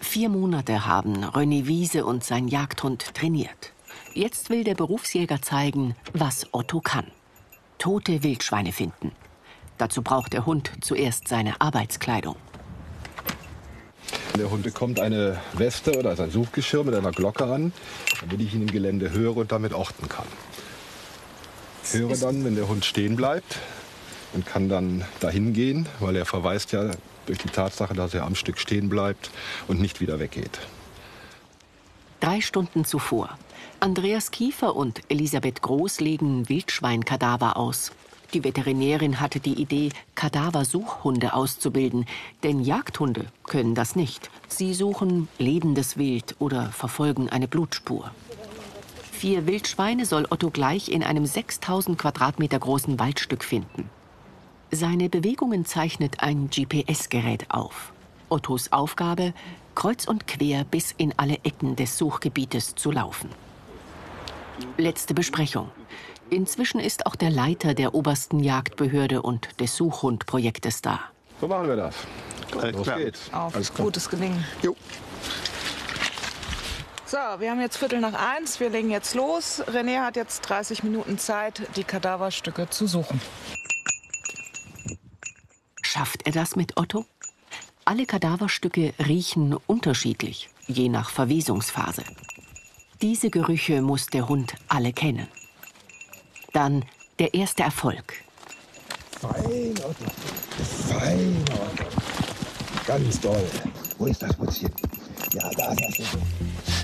Vier 0.00 0.28
Monate 0.28 0.86
haben 0.86 1.24
René 1.24 1.66
Wiese 1.66 2.04
und 2.04 2.22
sein 2.22 2.46
Jagdhund 2.46 3.14
trainiert. 3.14 3.72
Jetzt 4.12 4.50
will 4.50 4.62
der 4.62 4.74
Berufsjäger 4.74 5.42
zeigen, 5.42 5.96
was 6.12 6.46
Otto 6.52 6.80
kann. 6.80 7.06
Tote 7.78 8.22
Wildschweine 8.22 8.72
finden. 8.72 9.12
Dazu 9.78 10.02
braucht 10.02 10.34
der 10.34 10.46
Hund 10.46 10.70
zuerst 10.82 11.26
seine 11.26 11.60
Arbeitskleidung. 11.60 12.36
Der 14.38 14.50
Hund 14.50 14.62
bekommt 14.62 15.00
eine 15.00 15.40
Weste 15.54 15.98
oder 15.98 16.18
ein 16.18 16.30
Suchgeschirr 16.30 16.84
mit 16.84 16.94
einer 16.94 17.12
Glocke 17.12 17.44
an, 17.44 17.72
damit 18.20 18.40
ich 18.40 18.54
ihn 18.54 18.62
im 18.62 18.70
Gelände 18.70 19.10
höre 19.10 19.36
und 19.38 19.52
damit 19.52 19.72
orten 19.72 20.08
kann 20.08 20.26
höre 21.92 22.16
dann, 22.16 22.44
wenn 22.44 22.56
der 22.56 22.68
Hund 22.68 22.84
stehen 22.84 23.16
bleibt 23.16 23.58
und 24.32 24.46
kann 24.46 24.68
dann 24.68 25.04
dahin 25.20 25.52
gehen, 25.52 25.86
weil 26.00 26.16
er 26.16 26.24
verweist 26.24 26.72
ja 26.72 26.90
durch 27.26 27.38
die 27.38 27.48
Tatsache, 27.48 27.94
dass 27.94 28.14
er 28.14 28.24
am 28.24 28.34
Stück 28.34 28.58
stehen 28.58 28.88
bleibt 28.88 29.30
und 29.68 29.80
nicht 29.80 30.00
wieder 30.00 30.18
weggeht. 30.18 30.60
Drei 32.20 32.40
Stunden 32.40 32.84
zuvor. 32.84 33.38
Andreas 33.80 34.30
Kiefer 34.30 34.76
und 34.76 35.02
Elisabeth 35.08 35.62
Groß 35.62 36.00
legen 36.00 36.48
Wildschweinkadaver 36.48 37.56
aus. 37.56 37.92
Die 38.32 38.42
Veterinärin 38.42 39.20
hatte 39.20 39.38
die 39.38 39.60
Idee, 39.60 39.90
Kadaversuchhunde 40.14 41.34
auszubilden, 41.34 42.06
denn 42.42 42.60
Jagdhunde 42.60 43.26
können 43.44 43.74
das 43.74 43.94
nicht. 43.94 44.30
Sie 44.48 44.74
suchen 44.74 45.28
lebendes 45.38 45.96
Wild 45.98 46.34
oder 46.38 46.70
verfolgen 46.72 47.28
eine 47.28 47.46
Blutspur 47.46 48.10
vier 49.24 49.46
Wildschweine 49.46 50.04
soll 50.04 50.26
Otto 50.28 50.50
gleich 50.50 50.90
in 50.90 51.02
einem 51.02 51.24
6000 51.24 51.96
Quadratmeter 51.98 52.58
großen 52.58 53.00
Waldstück 53.00 53.42
finden. 53.42 53.88
Seine 54.70 55.08
Bewegungen 55.08 55.64
zeichnet 55.64 56.20
ein 56.20 56.50
GPS-Gerät 56.50 57.46
auf. 57.48 57.94
Ottos 58.28 58.70
Aufgabe, 58.70 59.32
kreuz 59.74 60.06
und 60.06 60.26
quer 60.26 60.64
bis 60.64 60.92
in 60.98 61.14
alle 61.16 61.38
Ecken 61.42 61.74
des 61.74 61.96
Suchgebietes 61.96 62.74
zu 62.74 62.90
laufen. 62.90 63.30
Letzte 64.76 65.14
Besprechung. 65.14 65.70
Inzwischen 66.28 66.78
ist 66.78 67.06
auch 67.06 67.16
der 67.16 67.30
Leiter 67.30 67.72
der 67.72 67.94
obersten 67.94 68.40
Jagdbehörde 68.40 69.22
und 69.22 69.58
des 69.58 69.74
Suchhundprojektes 69.74 70.82
da. 70.82 71.00
So 71.40 71.48
machen 71.48 71.68
wir 71.68 71.76
das. 71.76 71.94
Los 72.74 72.86
geht's. 72.94 73.32
Auf 73.32 73.54
Alles 73.54 73.72
gutes 73.72 74.06
Gelingen. 74.06 74.44
Jo. 74.62 74.76
So, 77.14 77.20
wir 77.38 77.52
haben 77.52 77.60
jetzt 77.60 77.76
Viertel 77.76 78.00
nach 78.00 78.14
eins. 78.14 78.58
Wir 78.58 78.70
legen 78.70 78.90
jetzt 78.90 79.14
los. 79.14 79.62
René 79.68 80.00
hat 80.00 80.16
jetzt 80.16 80.40
30 80.40 80.82
Minuten 80.82 81.16
Zeit, 81.16 81.62
die 81.76 81.84
Kadaverstücke 81.84 82.68
zu 82.70 82.88
suchen. 82.88 83.20
Schafft 85.80 86.26
er 86.26 86.32
das 86.32 86.56
mit 86.56 86.76
Otto? 86.76 87.04
Alle 87.84 88.04
Kadaverstücke 88.04 88.94
riechen 89.06 89.56
unterschiedlich, 89.68 90.50
je 90.66 90.88
nach 90.88 91.10
Verwesungsphase. 91.10 92.02
Diese 93.00 93.30
Gerüche 93.30 93.80
muss 93.80 94.06
der 94.06 94.28
Hund 94.28 94.54
alle 94.66 94.92
kennen. 94.92 95.28
Dann 96.52 96.84
der 97.20 97.32
erste 97.32 97.62
Erfolg. 97.62 98.14
Fein, 99.20 99.72
Otto. 99.84 100.10
Fein, 100.88 101.44
Otto. 101.52 101.84
Ganz 102.84 103.20
toll. 103.20 103.48
Wo 103.98 104.06
ist 104.06 104.20
das 104.20 104.36
Mutzchen? 104.36 104.72
Ja, 105.32 105.48
da 105.50 105.70
ist 105.74 106.00
das. 106.00 106.83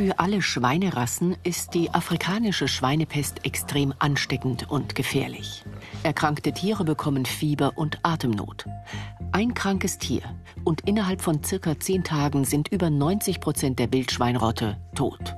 Für 0.00 0.18
alle 0.18 0.40
Schweinerassen 0.40 1.36
ist 1.42 1.74
die 1.74 1.90
afrikanische 1.90 2.68
Schweinepest 2.68 3.44
extrem 3.44 3.92
ansteckend 3.98 4.70
und 4.70 4.94
gefährlich. 4.94 5.62
Erkrankte 6.04 6.52
Tiere 6.52 6.84
bekommen 6.84 7.26
Fieber 7.26 7.72
und 7.76 7.98
Atemnot. 8.02 8.64
Ein 9.32 9.52
krankes 9.52 9.98
Tier 9.98 10.22
und 10.64 10.88
innerhalb 10.88 11.20
von 11.20 11.44
circa 11.44 11.78
zehn 11.78 12.02
Tagen 12.02 12.46
sind 12.46 12.68
über 12.68 12.88
90 12.88 13.40
Prozent 13.42 13.78
der 13.78 13.92
Wildschweinrotte 13.92 14.78
tot. 14.94 15.36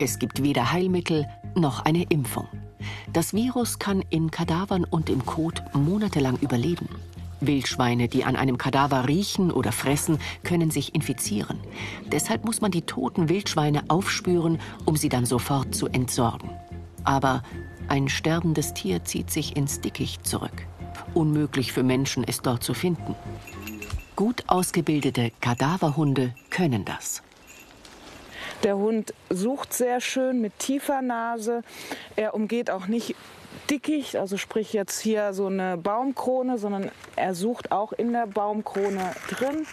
Es 0.00 0.18
gibt 0.18 0.42
weder 0.42 0.72
Heilmittel 0.72 1.28
noch 1.54 1.84
eine 1.84 2.02
Impfung. 2.02 2.48
Das 3.12 3.32
Virus 3.32 3.78
kann 3.78 4.02
in 4.10 4.32
Kadavern 4.32 4.82
und 4.82 5.08
im 5.08 5.24
Kot 5.24 5.62
monatelang 5.72 6.36
überleben. 6.40 6.88
Wildschweine, 7.40 8.08
die 8.08 8.24
an 8.24 8.36
einem 8.36 8.58
Kadaver 8.58 9.08
riechen 9.08 9.50
oder 9.50 9.72
fressen, 9.72 10.18
können 10.44 10.70
sich 10.70 10.94
infizieren. 10.94 11.60
Deshalb 12.06 12.44
muss 12.44 12.60
man 12.60 12.70
die 12.70 12.82
toten 12.82 13.28
Wildschweine 13.28 13.84
aufspüren, 13.88 14.60
um 14.84 14.96
sie 14.96 15.08
dann 15.08 15.26
sofort 15.26 15.74
zu 15.74 15.86
entsorgen. 15.88 16.50
Aber 17.04 17.42
ein 17.88 18.08
sterbendes 18.08 18.74
Tier 18.74 19.04
zieht 19.04 19.30
sich 19.30 19.56
ins 19.56 19.80
Dickicht 19.80 20.26
zurück. 20.26 20.66
Unmöglich 21.14 21.72
für 21.72 21.82
Menschen, 21.82 22.24
es 22.24 22.42
dort 22.42 22.62
zu 22.62 22.74
finden. 22.74 23.14
Gut 24.16 24.44
ausgebildete 24.46 25.30
Kadaverhunde 25.40 26.34
können 26.50 26.84
das. 26.84 27.22
Der 28.64 28.76
Hund 28.76 29.14
sucht 29.30 29.72
sehr 29.72 30.00
schön 30.00 30.40
mit 30.40 30.58
tiefer 30.58 31.00
Nase. 31.00 31.62
Er 32.16 32.34
umgeht 32.34 32.70
auch 32.70 32.88
nicht 32.88 33.14
Dickicht, 33.70 34.16
also 34.16 34.36
sprich 34.36 34.72
jetzt 34.72 35.00
hier 35.00 35.32
so 35.32 35.46
eine 35.46 35.76
Baumkrone, 35.76 36.58
sondern 36.58 36.90
er 37.16 37.34
sucht 37.34 37.72
auch 37.72 37.92
in 37.92 38.12
der 38.12 38.26
Baumkrone 38.26 39.14
drin. 39.28 39.66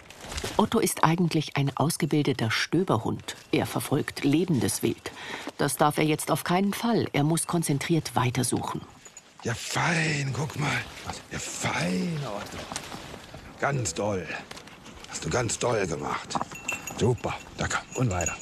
Otto 0.56 0.78
ist 0.78 1.04
eigentlich 1.04 1.56
ein 1.56 1.72
ausgebildeter 1.76 2.50
Stöberhund. 2.50 3.36
Er 3.52 3.66
verfolgt 3.66 4.24
lebendes 4.24 4.82
Wild. 4.82 5.12
Das 5.58 5.76
darf 5.76 5.98
er 5.98 6.04
jetzt 6.04 6.30
auf 6.30 6.44
keinen 6.44 6.74
Fall. 6.74 7.06
Er 7.12 7.24
muss 7.24 7.46
konzentriert 7.46 8.14
weitersuchen. 8.16 8.82
Ja, 9.44 9.54
fein, 9.54 10.32
guck 10.34 10.58
mal. 10.58 10.80
Ja, 11.30 11.38
fein, 11.38 12.18
Otto. 12.24 12.62
Ganz 13.60 13.94
toll. 13.94 14.26
Hast 15.08 15.24
du 15.24 15.30
ganz 15.30 15.58
toll 15.58 15.86
gemacht. 15.86 16.36
Super, 16.98 17.34
danke. 17.56 17.78
Und 17.94 18.10
weiter. 18.10 18.34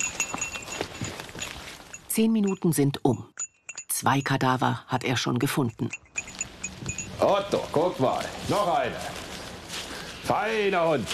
Zehn 2.09 2.33
Minuten 2.33 2.73
sind 2.73 3.05
um. 3.05 3.27
Zwei 4.05 4.21
Kadaver 4.21 4.85
hat 4.87 5.03
er 5.03 5.17
schon 5.17 5.39
gefunden. 5.39 5.89
Otto, 7.21 7.65
guck 7.73 7.99
mal, 7.99 8.23
noch 8.49 8.77
eine. 8.77 8.95
Feiner 10.25 10.89
Hund. 10.91 11.09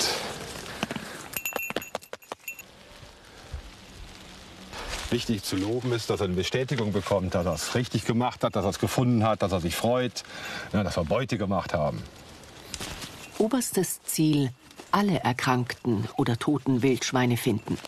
Wichtig 5.11 5.45
zu 5.45 5.55
loben 5.55 5.93
ist, 5.93 6.11
dass 6.11 6.19
er 6.19 6.25
eine 6.25 6.35
Bestätigung 6.35 6.93
bekommt, 6.93 7.37
dass 7.37 7.47
er 7.47 7.55
es 7.55 7.77
richtig 7.77 8.07
gemacht 8.07 8.43
hat, 8.43 8.57
dass 8.57 8.65
er 8.65 8.71
es 8.71 8.81
gefunden 8.81 9.23
hat, 9.23 9.43
dass 9.43 9.53
er 9.53 9.61
sich 9.61 9.77
freut, 9.77 10.25
dass 10.73 10.97
wir 10.97 11.05
Beute 11.05 11.39
gemacht 11.39 11.73
haben. 11.73 12.03
Oberstes 13.39 14.03
Ziel, 14.03 14.51
alle 14.91 15.21
erkrankten 15.21 16.09
oder 16.17 16.37
toten 16.37 16.83
Wildschweine 16.83 17.37
finden. 17.37 17.79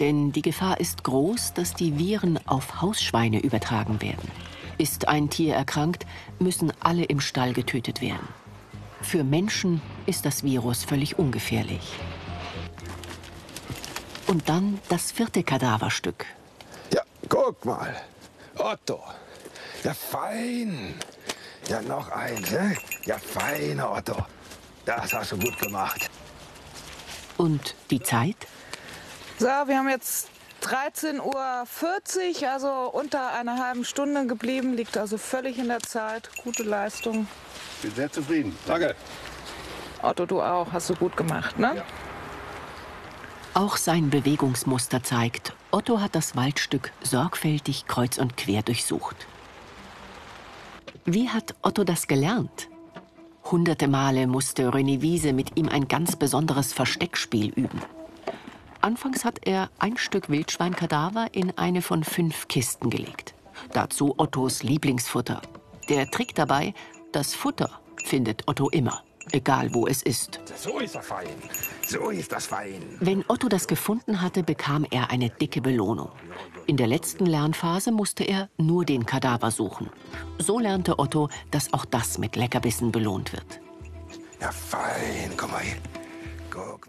Denn 0.00 0.32
die 0.32 0.42
Gefahr 0.42 0.80
ist 0.80 1.04
groß, 1.04 1.54
dass 1.54 1.74
die 1.74 1.98
Viren 1.98 2.38
auf 2.46 2.80
Hausschweine 2.80 3.40
übertragen 3.40 4.02
werden. 4.02 4.30
Ist 4.76 5.06
ein 5.08 5.30
Tier 5.30 5.54
erkrankt, 5.54 6.04
müssen 6.38 6.72
alle 6.80 7.04
im 7.04 7.20
Stall 7.20 7.52
getötet 7.52 8.00
werden. 8.00 8.28
Für 9.02 9.22
Menschen 9.22 9.80
ist 10.06 10.24
das 10.26 10.42
Virus 10.42 10.84
völlig 10.84 11.18
ungefährlich. 11.18 11.92
Und 14.26 14.48
dann 14.48 14.80
das 14.88 15.12
vierte 15.12 15.42
Kadaverstück. 15.42 16.26
Ja, 16.92 17.02
guck 17.28 17.64
mal. 17.64 17.94
Otto. 18.56 19.00
Ja, 19.84 19.92
fein. 19.94 20.94
Ja, 21.68 21.82
noch 21.82 22.10
eins, 22.10 22.50
ne? 22.50 22.76
Ja, 23.04 23.18
fein, 23.18 23.80
Otto. 23.80 24.16
Das 24.84 25.12
hast 25.12 25.32
du 25.32 25.38
gut 25.38 25.58
gemacht. 25.58 26.10
Und 27.36 27.74
die 27.90 28.00
Zeit? 28.00 28.36
So, 29.38 29.46
wir 29.46 29.78
haben 29.78 29.88
jetzt 29.88 30.28
13.40 30.62 31.20
Uhr, 32.42 32.52
also 32.52 32.68
unter 32.92 33.32
einer 33.32 33.58
halben 33.58 33.84
Stunde 33.84 34.26
geblieben, 34.26 34.74
liegt 34.74 34.96
also 34.96 35.18
völlig 35.18 35.58
in 35.58 35.68
der 35.68 35.80
Zeit. 35.80 36.30
Gute 36.42 36.62
Leistung. 36.62 37.26
Bin 37.82 37.94
sehr 37.94 38.10
zufrieden. 38.10 38.56
Danke. 38.66 38.94
Otto, 40.02 40.24
du 40.24 40.40
auch. 40.40 40.72
Hast 40.72 40.88
du 40.90 40.94
gut 40.94 41.16
gemacht, 41.16 41.58
ne? 41.58 41.76
Ja. 41.76 41.84
Auch 43.54 43.76
sein 43.76 44.10
Bewegungsmuster 44.10 45.02
zeigt, 45.02 45.52
Otto 45.70 46.00
hat 46.00 46.14
das 46.14 46.34
Waldstück 46.34 46.92
sorgfältig 47.02 47.86
kreuz 47.86 48.18
und 48.18 48.36
quer 48.36 48.62
durchsucht. 48.62 49.26
Wie 51.04 51.28
hat 51.28 51.54
Otto 51.62 51.84
das 51.84 52.06
gelernt? 52.06 52.68
Hunderte 53.50 53.88
Male 53.88 54.26
musste 54.26 54.70
René 54.70 55.02
Wiese 55.02 55.32
mit 55.32 55.56
ihm 55.58 55.68
ein 55.68 55.86
ganz 55.86 56.16
besonderes 56.16 56.72
Versteckspiel 56.72 57.50
üben. 57.50 57.80
Anfangs 58.84 59.24
hat 59.24 59.46
er 59.46 59.70
ein 59.78 59.96
Stück 59.96 60.28
Wildschweinkadaver 60.28 61.28
in 61.32 61.56
eine 61.56 61.80
von 61.80 62.04
fünf 62.04 62.48
Kisten 62.48 62.90
gelegt. 62.90 63.34
Dazu 63.72 64.12
Ottos 64.18 64.62
Lieblingsfutter. 64.62 65.40
Der 65.88 66.10
Trick 66.10 66.34
dabei, 66.34 66.74
das 67.10 67.34
Futter 67.34 67.80
findet 68.04 68.46
Otto 68.46 68.68
immer, 68.68 69.02
egal 69.32 69.72
wo 69.72 69.86
es 69.86 70.02
ist. 70.02 70.38
So 70.54 70.80
ist 70.80 70.96
er 70.96 71.02
fein. 71.02 71.28
So 71.86 72.10
ist 72.10 72.30
das 72.30 72.44
fein. 72.44 72.82
Wenn 73.00 73.24
Otto 73.26 73.48
das 73.48 73.68
gefunden 73.68 74.20
hatte, 74.20 74.42
bekam 74.42 74.86
er 74.90 75.08
eine 75.10 75.30
dicke 75.30 75.62
Belohnung. 75.62 76.10
In 76.66 76.76
der 76.76 76.86
letzten 76.86 77.24
Lernphase 77.24 77.90
musste 77.90 78.24
er 78.24 78.50
nur 78.58 78.84
den 78.84 79.06
Kadaver 79.06 79.50
suchen. 79.50 79.88
So 80.36 80.58
lernte 80.58 80.98
Otto, 80.98 81.30
dass 81.50 81.72
auch 81.72 81.86
das 81.86 82.18
mit 82.18 82.36
Leckerbissen 82.36 82.92
belohnt 82.92 83.32
wird. 83.32 83.60
Ja, 84.42 84.50
fein. 84.50 85.32
Komm 85.38 85.52
mal 85.52 85.62
hier. 85.62 86.03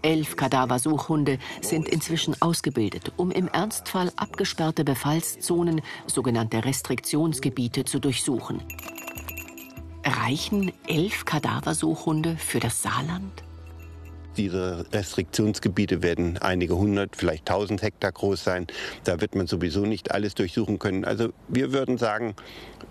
Elf 0.02 0.36
Kadaversuchhunde 0.36 1.40
sind 1.62 1.90
inzwischen 1.90 2.42
ausgebildet, 2.42 3.12
um 3.18 3.32
im 3.32 3.48
Ernstfall 3.48 4.12
abgesperrte 4.16 4.84
Befallszonen, 4.84 5.82
sogenannte 6.08 6.64
Restriktionsgebiete, 6.64 7.86
zu 7.86 8.00
durchsuchen. 8.00 8.62
Reichen 10.04 10.72
elf 10.88 11.26
Kadaversuchhunde 11.26 12.38
für 12.38 12.60
das 12.60 12.82
Saarland? 12.84 13.44
Diese 14.38 14.86
Restriktionsgebiete 14.92 16.04
werden 16.04 16.38
einige 16.38 16.76
hundert, 16.76 17.16
vielleicht 17.16 17.46
tausend 17.46 17.82
Hektar 17.82 18.12
groß 18.12 18.44
sein. 18.44 18.68
Da 19.06 19.22
wird 19.22 19.34
man 19.34 19.48
sowieso 19.48 19.86
nicht 19.86 20.12
alles 20.12 20.36
durchsuchen 20.36 20.78
können. 20.78 21.06
Also 21.06 21.30
wir 21.48 21.72
würden 21.72 21.98
sagen, 21.98 22.36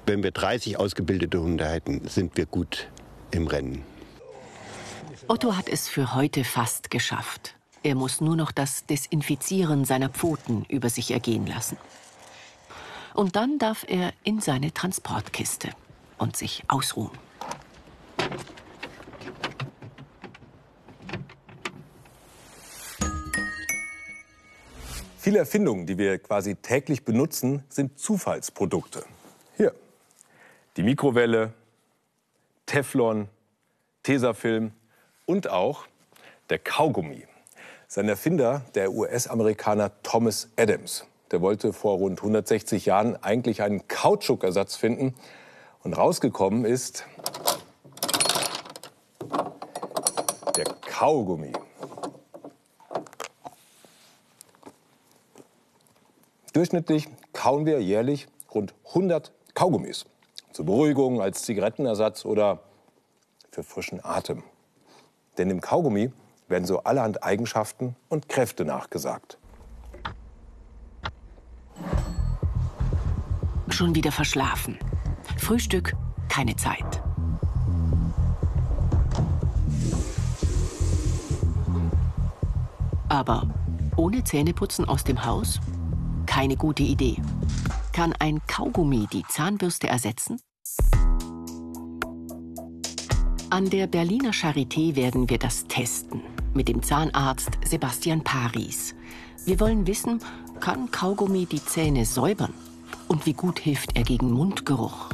wenn 0.07 0.23
wir 0.23 0.31
30 0.31 0.79
ausgebildete 0.79 1.41
Hunde 1.41 1.67
hätten, 1.67 2.09
sind 2.09 2.37
wir 2.37 2.47
gut 2.47 2.89
im 3.31 3.47
Rennen. 3.47 3.83
Otto 5.27 5.57
hat 5.57 5.71
es 5.71 5.89
für 5.89 6.15
heute 6.15 6.45
fast 6.45 6.91
geschafft. 6.91 7.55
Er 7.83 7.95
muss 7.95 8.21
nur 8.21 8.37
noch 8.37 8.53
das 8.53 8.85
Desinfizieren 8.85 9.87
seiner 9.87 10.11
Pfoten 10.11 10.67
über 10.69 10.91
sich 10.91 11.13
ergehen 11.13 11.47
lassen. 11.47 11.79
Und 13.15 13.35
dann 13.35 13.59
darf 13.59 13.87
er 13.89 14.13
in 14.23 14.41
seine 14.41 14.75
Transportkiste 14.75 15.71
und 16.19 16.37
sich 16.37 16.65
ausruhen. 16.69 17.11
Viele 25.17 25.39
Erfindungen, 25.39 25.87
die 25.87 25.97
wir 25.97 26.19
quasi 26.19 26.57
täglich 26.57 27.03
benutzen, 27.03 27.65
sind 27.71 27.99
Zufallsprodukte. 27.99 29.07
Hier, 29.57 29.75
die 30.77 30.83
Mikrowelle, 30.83 31.55
Teflon, 32.67 33.29
Tesafilm 34.03 34.73
und 35.27 35.49
auch 35.49 35.87
der 36.51 36.59
Kaugummi. 36.59 37.27
Sein 37.89 38.09
Erfinder, 38.09 38.63
der 38.75 38.93
US-Amerikaner 38.93 39.91
Thomas 40.03 40.49
Adams, 40.57 41.07
der 41.31 41.41
wollte 41.41 41.73
vor 41.73 41.97
rund 41.99 42.21
160 42.21 42.87
Jahren 42.87 43.21
eigentlich 43.23 43.63
einen 43.63 43.89
Kautschukersatz 43.89 44.77
finden. 44.77 45.15
Und 45.83 45.95
rausgekommen 45.95 46.65
ist 46.65 47.05
der 50.57 50.65
Kaugummi. 50.87 51.53
Durchschnittlich 56.53 57.09
kauen 57.33 57.67
wir 57.67 57.83
jährlich 57.83 58.29
rund 58.55 58.75
100 58.91 59.33
Kaugummis. 59.55 60.05
Zur 60.53 60.67
Beruhigung, 60.67 61.21
als 61.21 61.43
Zigarettenersatz 61.43 62.25
oder 62.25 62.61
für 63.51 63.65
frischen 63.65 64.05
Atem. 64.05 64.45
Denn 65.39 65.51
im 65.51 65.61
Kaugummi 65.61 66.13
werden 66.49 66.65
so 66.65 66.83
allerhand 66.85 67.23
Eigenschaften 67.23 67.97
und 68.09 68.29
Kräfte 68.29 68.65
nachgesagt. 68.65 69.39
Schon 73.69 73.95
wieder 73.95 74.13
verschlafen. 74.13 74.79
Frühstück, 75.37 75.95
keine 76.29 76.55
Zeit. 76.57 77.03
Aber 83.09 83.49
ohne 83.97 84.25
Zähneputzen 84.25 84.85
aus 84.87 85.05
dem 85.05 85.25
Haus? 85.25 85.61
Keine 86.27 86.57
gute 86.57 86.83
Idee. 86.83 87.17
Kann 87.93 88.13
ein 88.19 88.41
Kaugummi 88.47 89.07
die 89.13 89.25
Zahnbürste 89.29 89.89
ersetzen? 89.89 90.41
An 93.55 93.71
der 93.71 93.87
Berliner 93.87 94.33
Charité 94.33 94.97
werden 94.97 95.31
wir 95.31 95.39
das 95.39 95.69
testen. 95.69 96.23
Mit 96.55 96.67
dem 96.67 96.83
Zahnarzt 96.83 97.51
Sebastian 97.65 98.25
Paris. 98.25 98.97
Wir 99.45 99.61
wollen 99.61 99.87
wissen, 99.87 100.19
kann 100.59 100.91
Kaugummi 100.91 101.47
die 101.47 101.65
Zähne 101.65 102.05
säubern? 102.05 102.53
Und 103.07 103.27
wie 103.27 103.33
gut 103.33 103.61
hilft 103.61 103.97
er 103.97 104.03
gegen 104.03 104.33
Mundgeruch? 104.33 105.09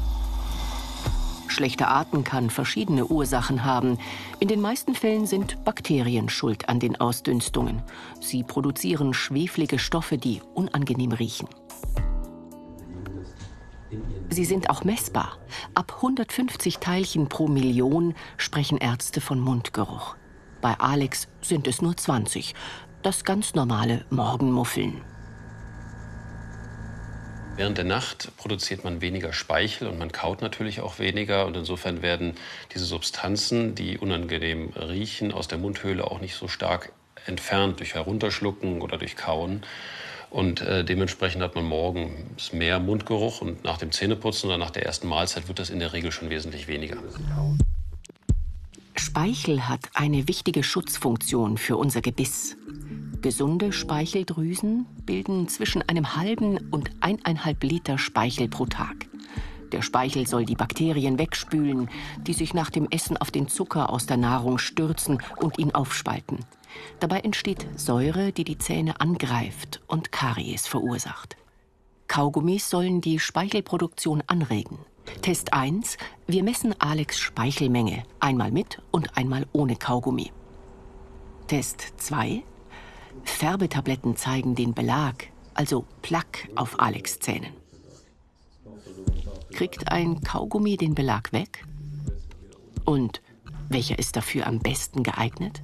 Schlechter 1.48 1.90
Atem 1.90 2.24
kann 2.24 2.48
verschiedene 2.48 3.08
Ursachen 3.08 3.62
haben. 3.66 3.98
In 4.38 4.48
den 4.48 4.62
meisten 4.62 4.94
Fällen 4.94 5.26
sind 5.26 5.62
Bakterien 5.66 6.30
schuld 6.30 6.66
an 6.70 6.80
den 6.80 6.98
Ausdünstungen. 6.98 7.82
Sie 8.22 8.42
produzieren 8.42 9.12
schweflige 9.12 9.78
Stoffe, 9.78 10.16
die 10.16 10.40
unangenehm 10.54 11.12
riechen. 11.12 11.48
Sie 14.32 14.44
sind 14.44 14.70
auch 14.70 14.84
messbar. 14.84 15.38
Ab 15.74 15.94
150 15.96 16.78
Teilchen 16.78 17.28
pro 17.28 17.48
Million 17.48 18.14
sprechen 18.36 18.78
Ärzte 18.78 19.20
von 19.20 19.40
Mundgeruch. 19.40 20.14
Bei 20.60 20.78
Alex 20.78 21.26
sind 21.42 21.66
es 21.66 21.82
nur 21.82 21.96
20. 21.96 22.54
Das 23.02 23.24
ganz 23.24 23.54
normale 23.54 24.04
Morgenmuffeln. 24.10 25.00
Während 27.56 27.76
der 27.76 27.84
Nacht 27.84 28.30
produziert 28.36 28.84
man 28.84 29.00
weniger 29.00 29.32
Speichel 29.32 29.88
und 29.88 29.98
man 29.98 30.12
kaut 30.12 30.42
natürlich 30.42 30.80
auch 30.80 31.00
weniger. 31.00 31.46
Und 31.46 31.56
insofern 31.56 32.00
werden 32.00 32.36
diese 32.72 32.84
Substanzen, 32.84 33.74
die 33.74 33.98
unangenehm 33.98 34.70
riechen, 34.76 35.32
aus 35.32 35.48
der 35.48 35.58
Mundhöhle 35.58 36.08
auch 36.08 36.20
nicht 36.20 36.36
so 36.36 36.46
stark 36.46 36.92
entfernt 37.26 37.80
durch 37.80 37.94
Herunterschlucken 37.94 38.80
oder 38.80 38.96
durch 38.96 39.16
Kauen. 39.16 39.62
Und 40.30 40.60
äh, 40.60 40.84
dementsprechend 40.84 41.42
hat 41.42 41.56
man 41.56 41.64
morgens 41.64 42.52
mehr 42.52 42.78
Mundgeruch 42.78 43.40
und 43.40 43.64
nach 43.64 43.78
dem 43.78 43.90
Zähneputzen 43.90 44.48
oder 44.48 44.58
nach 44.58 44.70
der 44.70 44.86
ersten 44.86 45.08
Mahlzeit 45.08 45.48
wird 45.48 45.58
das 45.58 45.70
in 45.70 45.80
der 45.80 45.92
Regel 45.92 46.12
schon 46.12 46.30
wesentlich 46.30 46.68
weniger. 46.68 46.98
Speichel 48.94 49.68
hat 49.68 49.80
eine 49.94 50.28
wichtige 50.28 50.62
Schutzfunktion 50.62 51.58
für 51.58 51.76
unser 51.76 52.00
Gebiss. 52.00 52.56
Gesunde 53.22 53.72
Speicheldrüsen 53.72 54.86
bilden 55.04 55.48
zwischen 55.48 55.82
einem 55.82 56.14
halben 56.14 56.58
und 56.70 56.90
eineinhalb 57.00 57.62
Liter 57.64 57.98
Speichel 57.98 58.48
pro 58.48 58.66
Tag. 58.66 59.06
Der 59.72 59.82
Speichel 59.82 60.26
soll 60.26 60.44
die 60.44 60.54
Bakterien 60.54 61.18
wegspülen, 61.18 61.88
die 62.18 62.34
sich 62.34 62.54
nach 62.54 62.70
dem 62.70 62.88
Essen 62.90 63.16
auf 63.16 63.30
den 63.30 63.48
Zucker 63.48 63.90
aus 63.90 64.06
der 64.06 64.16
Nahrung 64.16 64.58
stürzen 64.58 65.22
und 65.36 65.58
ihn 65.58 65.74
aufspalten. 65.74 66.38
Dabei 66.98 67.20
entsteht 67.20 67.66
Säure, 67.76 68.32
die 68.32 68.44
die 68.44 68.58
Zähne 68.58 69.00
angreift 69.00 69.80
und 69.86 70.12
Karies 70.12 70.66
verursacht. 70.66 71.36
Kaugummis 72.08 72.68
sollen 72.68 73.00
die 73.00 73.18
Speichelproduktion 73.18 74.22
anregen. 74.26 74.78
Test 75.22 75.52
1. 75.52 75.96
Wir 76.26 76.42
messen 76.42 76.74
Alex 76.80 77.18
Speichelmenge, 77.18 78.02
einmal 78.18 78.50
mit 78.50 78.82
und 78.90 79.16
einmal 79.16 79.46
ohne 79.52 79.76
Kaugummi. 79.76 80.32
Test 81.46 81.94
2. 81.98 82.42
Färbetabletten 83.24 84.16
zeigen 84.16 84.54
den 84.54 84.74
Belag, 84.74 85.28
also 85.54 85.84
Plaque 86.02 86.48
auf 86.56 86.80
Alex 86.80 87.18
Zähnen. 87.18 87.52
Kriegt 89.52 89.90
ein 89.90 90.20
Kaugummi 90.22 90.76
den 90.76 90.94
Belag 90.94 91.32
weg? 91.32 91.64
Und 92.84 93.20
welcher 93.68 93.98
ist 93.98 94.16
dafür 94.16 94.46
am 94.46 94.58
besten 94.58 95.02
geeignet? 95.02 95.62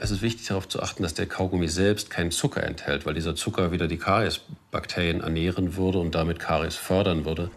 Es 0.00 0.12
ist 0.12 0.22
wichtig 0.22 0.46
darauf 0.46 0.68
zu 0.68 0.80
achten, 0.80 1.02
dass 1.02 1.14
der 1.14 1.26
Kaugummi 1.26 1.66
selbst 1.68 2.08
keinen 2.08 2.30
Zucker 2.30 2.62
enthält, 2.62 3.04
weil 3.04 3.14
dieser 3.14 3.34
Zucker 3.34 3.72
wieder 3.72 3.88
die 3.88 3.98
Kariesbakterien 3.98 5.20
ernähren 5.20 5.76
würde 5.76 5.98
und 5.98 6.14
damit 6.14 6.38
Karies 6.38 6.76
fördern 6.76 7.24
würde. 7.24 7.50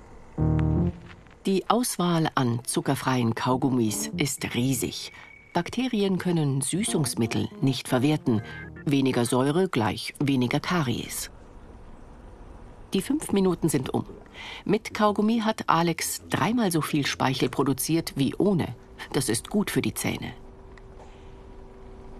Die 1.46 1.70
Auswahl 1.70 2.30
an 2.34 2.62
zuckerfreien 2.66 3.36
Kaugummis 3.36 4.10
ist 4.18 4.56
riesig. 4.56 5.12
Bakterien 5.54 6.18
können 6.18 6.62
Süßungsmittel 6.62 7.50
nicht 7.62 7.88
verwerten. 7.88 8.42
Weniger 8.86 9.26
Säure 9.26 9.70
gleich 9.70 10.16
weniger 10.20 10.60
Karies. 10.60 11.30
Die 12.94 13.02
fünf 13.02 13.32
Minuten 13.32 13.70
sind 13.70 13.94
um. 13.94 14.06
Mit 14.66 14.94
Kaugummi 14.94 15.40
hat 15.40 15.70
Alex 15.70 16.24
dreimal 16.30 16.72
so 16.72 16.82
viel 16.82 17.06
Speichel 17.06 17.50
produziert 17.50 18.14
wie 18.16 18.34
ohne. 18.36 18.76
Das 19.14 19.30
ist 19.30 19.50
gut 19.50 19.70
für 19.70 19.82
die 19.82 19.94
Zähne. 19.94 20.34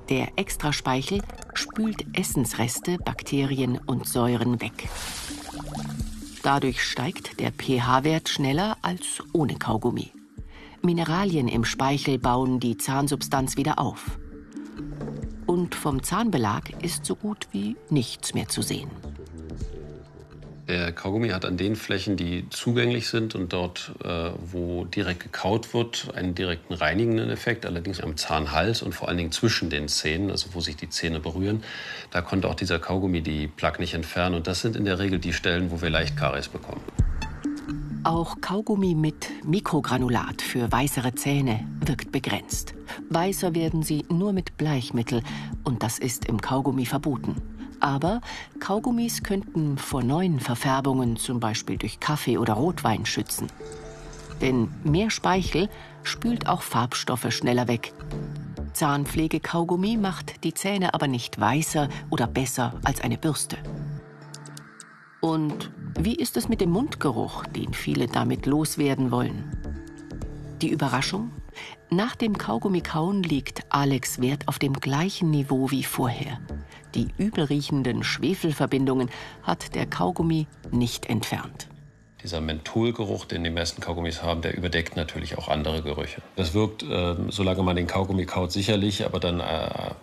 Der 0.10 0.38
Extraspeichel 0.38 1.22
spült 1.54 2.06
Essensreste, 2.14 2.98
Bakterien 2.98 3.78
und 3.78 4.08
Säuren 4.08 4.62
weg. 4.62 4.90
Dadurch 6.44 6.84
steigt 6.84 7.40
der 7.40 7.52
pH-Wert 7.52 8.30
schneller 8.30 8.78
als 8.82 9.24
ohne 9.34 9.56
Kaugummi. 9.56 10.12
Mineralien 10.82 11.48
im 11.48 11.64
Speichel 11.64 12.18
bauen 12.18 12.60
die 12.60 12.78
Zahnsubstanz 12.78 13.58
wieder 13.58 13.78
auf. 13.78 14.20
Und 15.46 15.76
vom 15.76 16.02
Zahnbelag 16.02 16.72
ist 16.82 17.06
so 17.06 17.16
gut 17.16 17.48
wie 17.52 17.76
nichts 17.90 18.34
mehr 18.34 18.48
zu 18.48 18.62
sehen. 18.62 18.90
Der 20.72 20.94
Kaugummi 20.94 21.28
hat 21.32 21.44
an 21.44 21.58
den 21.58 21.76
Flächen, 21.76 22.16
die 22.16 22.50
zugänglich 22.50 23.10
sind 23.10 23.36
und 23.36 23.52
dort, 23.52 23.92
äh, 24.06 24.32
wo 24.40 24.86
direkt 24.86 25.20
gekaut 25.20 25.74
wird, 25.74 26.08
einen 26.16 26.34
direkten 26.34 26.74
reinigenden 26.74 27.30
Effekt, 27.30 27.66
allerdings 27.66 28.00
am 28.00 28.16
Zahnhals 28.16 28.82
und 28.82 28.96
vor 28.96 29.10
allen 29.10 29.18
Dingen 29.18 29.34
zwischen 29.34 29.70
den 29.70 29.90
Zähnen, 29.90 30.32
also 30.32 30.54
wo 30.54 30.62
sich 30.62 30.78
die 30.78 30.88
Zähne 30.88 31.20
berühren. 31.20 31.62
Da 32.12 32.22
konnte 32.22 32.48
auch 32.48 32.56
dieser 32.56 32.80
Kaugummi 32.80 33.20
die 33.20 33.48
Plaque 33.48 33.82
nicht 33.82 33.96
entfernen 33.96 34.34
und 34.34 34.48
das 34.48 34.62
sind 34.62 34.78
in 34.78 34.86
der 34.86 34.98
Regel 34.98 35.20
die 35.20 35.34
Stellen, 35.34 35.72
wo 35.72 35.82
wir 35.82 35.90
leicht 35.90 36.16
Karies 36.16 36.48
bekommen. 36.48 36.80
Auch 38.06 38.40
Kaugummi 38.40 38.96
mit 38.96 39.30
Mikrogranulat 39.44 40.42
für 40.42 40.72
weißere 40.72 41.16
Zähne 41.16 41.68
wirkt 41.86 42.14
begrenzt. 42.14 42.76
Weißer 43.10 43.54
werden 43.56 43.84
sie 43.84 44.06
nur 44.10 44.32
mit 44.32 44.56
Bleichmittel 44.56 45.22
und 45.66 45.84
das 45.84 46.00
ist 46.00 46.30
im 46.30 46.40
Kaugummi 46.40 46.86
verboten. 46.86 47.36
Aber 47.82 48.22
Kaugummis 48.60 49.24
könnten 49.24 49.78
vor 49.78 50.04
neuen 50.04 50.40
Verfärbungen, 50.40 51.18
zum 51.18 51.40
Beispiel 51.40 51.78
durch 51.78 52.00
Kaffee 52.00 52.38
oder 52.38 52.54
Rotwein, 52.54 53.06
schützen. 53.06 53.48
Denn 54.40 54.70
mehr 54.84 55.10
Speichel 55.10 55.68
spült 56.04 56.48
auch 56.48 56.62
Farbstoffe 56.62 57.32
schneller 57.32 57.68
weg. 57.68 57.94
Zahnpflege-Kaugummi 58.74 59.98
macht 59.98 60.44
die 60.44 60.54
Zähne 60.54 60.94
aber 60.94 61.08
nicht 61.08 61.40
weißer 61.40 61.90
oder 62.10 62.28
besser 62.28 62.74
als 62.84 63.02
eine 63.02 63.18
Bürste. 63.18 63.58
Und 65.20 65.72
wie 66.00 66.16
ist 66.16 66.38
es 66.38 66.50
mit 66.50 66.62
dem 66.62 66.72
Mundgeruch, 66.72 67.46
den 67.46 67.74
viele 67.74 68.08
damit 68.08 68.46
loswerden 68.46 69.12
wollen? 69.12 69.52
Die 70.62 70.70
Überraschung? 70.70 71.32
Nach 71.90 72.16
dem 72.16 72.38
Kaugummi-Kauen 72.38 73.24
liegt 73.24 73.66
Alex 73.70 74.22
Wert 74.22 74.48
auf 74.48 74.58
dem 74.58 74.74
gleichen 74.74 75.30
Niveau 75.30 75.70
wie 75.70 75.84
vorher. 75.84 76.40
Die 76.96 77.08
übelriechenden 77.18 78.04
Schwefelverbindungen 78.04 79.10
hat 79.44 79.76
der 79.76 79.86
Kaugummi 79.86 80.48
nicht 80.72 81.08
entfernt. 81.08 81.68
Dieser 82.24 82.42
Mentholgeruch, 82.42 83.26
den 83.26 83.44
die 83.44 83.50
meisten 83.50 83.82
Kaugummis 83.82 84.22
haben, 84.22 84.42
der 84.42 84.56
überdeckt 84.56 84.96
natürlich 84.96 85.38
auch 85.38 85.48
andere 85.48 85.82
Gerüche. 85.82 86.22
Das 86.36 86.54
wirkt, 86.54 86.84
äh, 86.84 87.16
solange 87.30 87.64
man 87.64 87.76
den 87.76 87.88
Kaugummi 87.88 88.26
kaut, 88.26 88.52
sicherlich, 88.52 89.06
aber 89.06 89.20
dann 89.20 89.40
äh, 89.40 89.44
eine 89.44 89.96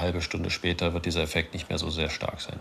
halbe 0.00 0.20
Stunde 0.20 0.50
später 0.50 0.94
wird 0.94 1.06
dieser 1.06 1.22
Effekt 1.22 1.52
nicht 1.52 1.68
mehr 1.68 1.78
so 1.78 1.90
sehr 1.90 2.10
stark 2.10 2.40
sein. 2.40 2.58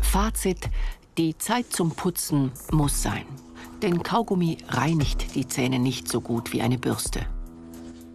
Fazit: 0.00 0.68
Die 1.16 1.38
Zeit 1.38 1.72
zum 1.72 1.92
Putzen 1.92 2.52
muss 2.70 3.02
sein. 3.02 3.24
Denn 3.82 4.02
Kaugummi 4.02 4.58
reinigt 4.68 5.34
die 5.34 5.46
Zähne 5.48 5.78
nicht 5.78 6.08
so 6.08 6.20
gut 6.20 6.52
wie 6.52 6.62
eine 6.62 6.78
Bürste. 6.78 7.26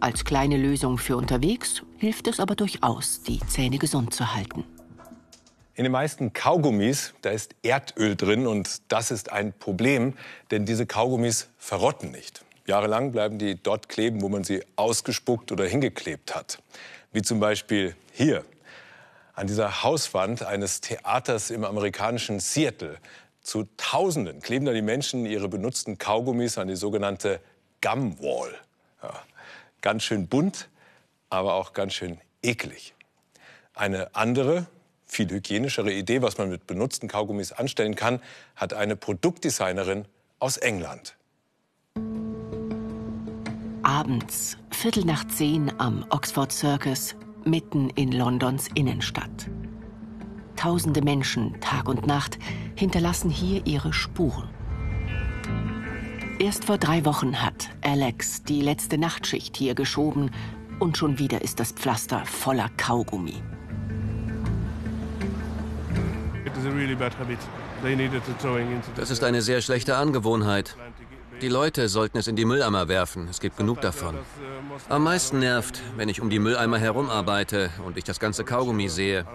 Als 0.02 0.24
kleine 0.24 0.56
Lösung 0.56 0.96
für 0.96 1.18
unterwegs 1.18 1.82
hilft 1.98 2.26
es 2.26 2.40
aber 2.40 2.56
durchaus, 2.56 3.22
die 3.22 3.38
Zähne 3.48 3.76
gesund 3.76 4.14
zu 4.14 4.34
halten. 4.34 4.64
In 5.74 5.84
den 5.84 5.92
meisten 5.92 6.32
Kaugummis, 6.32 7.12
da 7.20 7.30
ist 7.30 7.54
Erdöl 7.62 8.16
drin 8.16 8.46
und 8.46 8.80
das 8.88 9.10
ist 9.10 9.30
ein 9.30 9.52
Problem, 9.52 10.14
denn 10.50 10.64
diese 10.64 10.86
Kaugummis 10.86 11.50
verrotten 11.58 12.12
nicht. 12.12 12.42
Jahrelang 12.66 13.12
bleiben 13.12 13.38
die 13.38 13.62
dort 13.62 13.90
kleben, 13.90 14.22
wo 14.22 14.30
man 14.30 14.42
sie 14.42 14.62
ausgespuckt 14.76 15.52
oder 15.52 15.66
hingeklebt 15.66 16.34
hat. 16.34 16.62
Wie 17.12 17.20
zum 17.20 17.38
Beispiel 17.38 17.94
hier 18.12 18.44
an 19.34 19.48
dieser 19.48 19.82
Hauswand 19.82 20.42
eines 20.42 20.80
Theaters 20.80 21.50
im 21.50 21.64
amerikanischen 21.64 22.40
Seattle. 22.40 22.96
Zu 23.42 23.68
Tausenden 23.76 24.40
kleben 24.40 24.64
da 24.64 24.72
die 24.72 24.82
Menschen 24.82 25.26
ihre 25.26 25.48
benutzten 25.48 25.98
Kaugummis 25.98 26.56
an 26.56 26.68
die 26.68 26.76
sogenannte 26.76 27.40
Gumwall. 27.82 28.54
Ja, 29.02 29.14
ganz 29.80 30.02
schön 30.02 30.28
bunt, 30.28 30.68
aber 31.28 31.54
auch 31.54 31.72
ganz 31.72 31.94
schön 31.94 32.18
eklig. 32.42 32.94
Eine 33.74 34.14
andere, 34.14 34.66
viel 35.06 35.28
hygienischere 35.28 35.92
Idee, 35.92 36.22
was 36.22 36.38
man 36.38 36.50
mit 36.50 36.66
benutzten 36.66 37.08
Kaugummis 37.08 37.52
anstellen 37.52 37.94
kann, 37.94 38.20
hat 38.56 38.74
eine 38.74 38.96
Produktdesignerin 38.96 40.06
aus 40.38 40.56
England. 40.56 41.16
Abends, 43.82 44.56
Viertel 44.70 45.04
nach 45.04 45.26
zehn 45.28 45.72
am 45.80 46.04
Oxford 46.10 46.52
Circus, 46.52 47.14
mitten 47.44 47.90
in 47.90 48.12
Londons 48.12 48.68
Innenstadt. 48.74 49.48
Tausende 50.56 51.02
Menschen, 51.02 51.60
Tag 51.60 51.88
und 51.88 52.06
Nacht, 52.06 52.38
hinterlassen 52.76 53.30
hier 53.30 53.66
ihre 53.66 53.92
Spuren. 53.92 54.48
Erst 56.40 56.64
vor 56.64 56.78
drei 56.78 57.04
Wochen 57.04 57.42
hat 57.42 57.68
Alex 57.82 58.44
die 58.44 58.62
letzte 58.62 58.96
Nachtschicht 58.96 59.58
hier 59.58 59.74
geschoben 59.74 60.30
und 60.78 60.96
schon 60.96 61.18
wieder 61.18 61.42
ist 61.42 61.60
das 61.60 61.72
Pflaster 61.72 62.24
voller 62.24 62.70
Kaugummi. 62.78 63.42
Das 68.96 69.10
ist 69.10 69.22
eine 69.22 69.42
sehr 69.42 69.60
schlechte 69.60 69.98
Angewohnheit. 69.98 70.76
Die 71.42 71.48
Leute 71.48 71.90
sollten 71.90 72.16
es 72.16 72.26
in 72.26 72.36
die 72.36 72.46
Mülleimer 72.46 72.88
werfen. 72.88 73.28
Es 73.28 73.40
gibt 73.40 73.58
genug 73.58 73.82
davon. 73.82 74.16
Am 74.88 75.04
meisten 75.04 75.40
nervt, 75.40 75.82
wenn 75.98 76.08
ich 76.08 76.22
um 76.22 76.30
die 76.30 76.38
Mülleimer 76.38 76.78
herum 76.78 77.10
arbeite 77.10 77.68
und 77.84 77.98
ich 77.98 78.04
das 78.04 78.18
ganze 78.18 78.44
Kaugummi 78.44 78.88
sehe. 78.88 79.26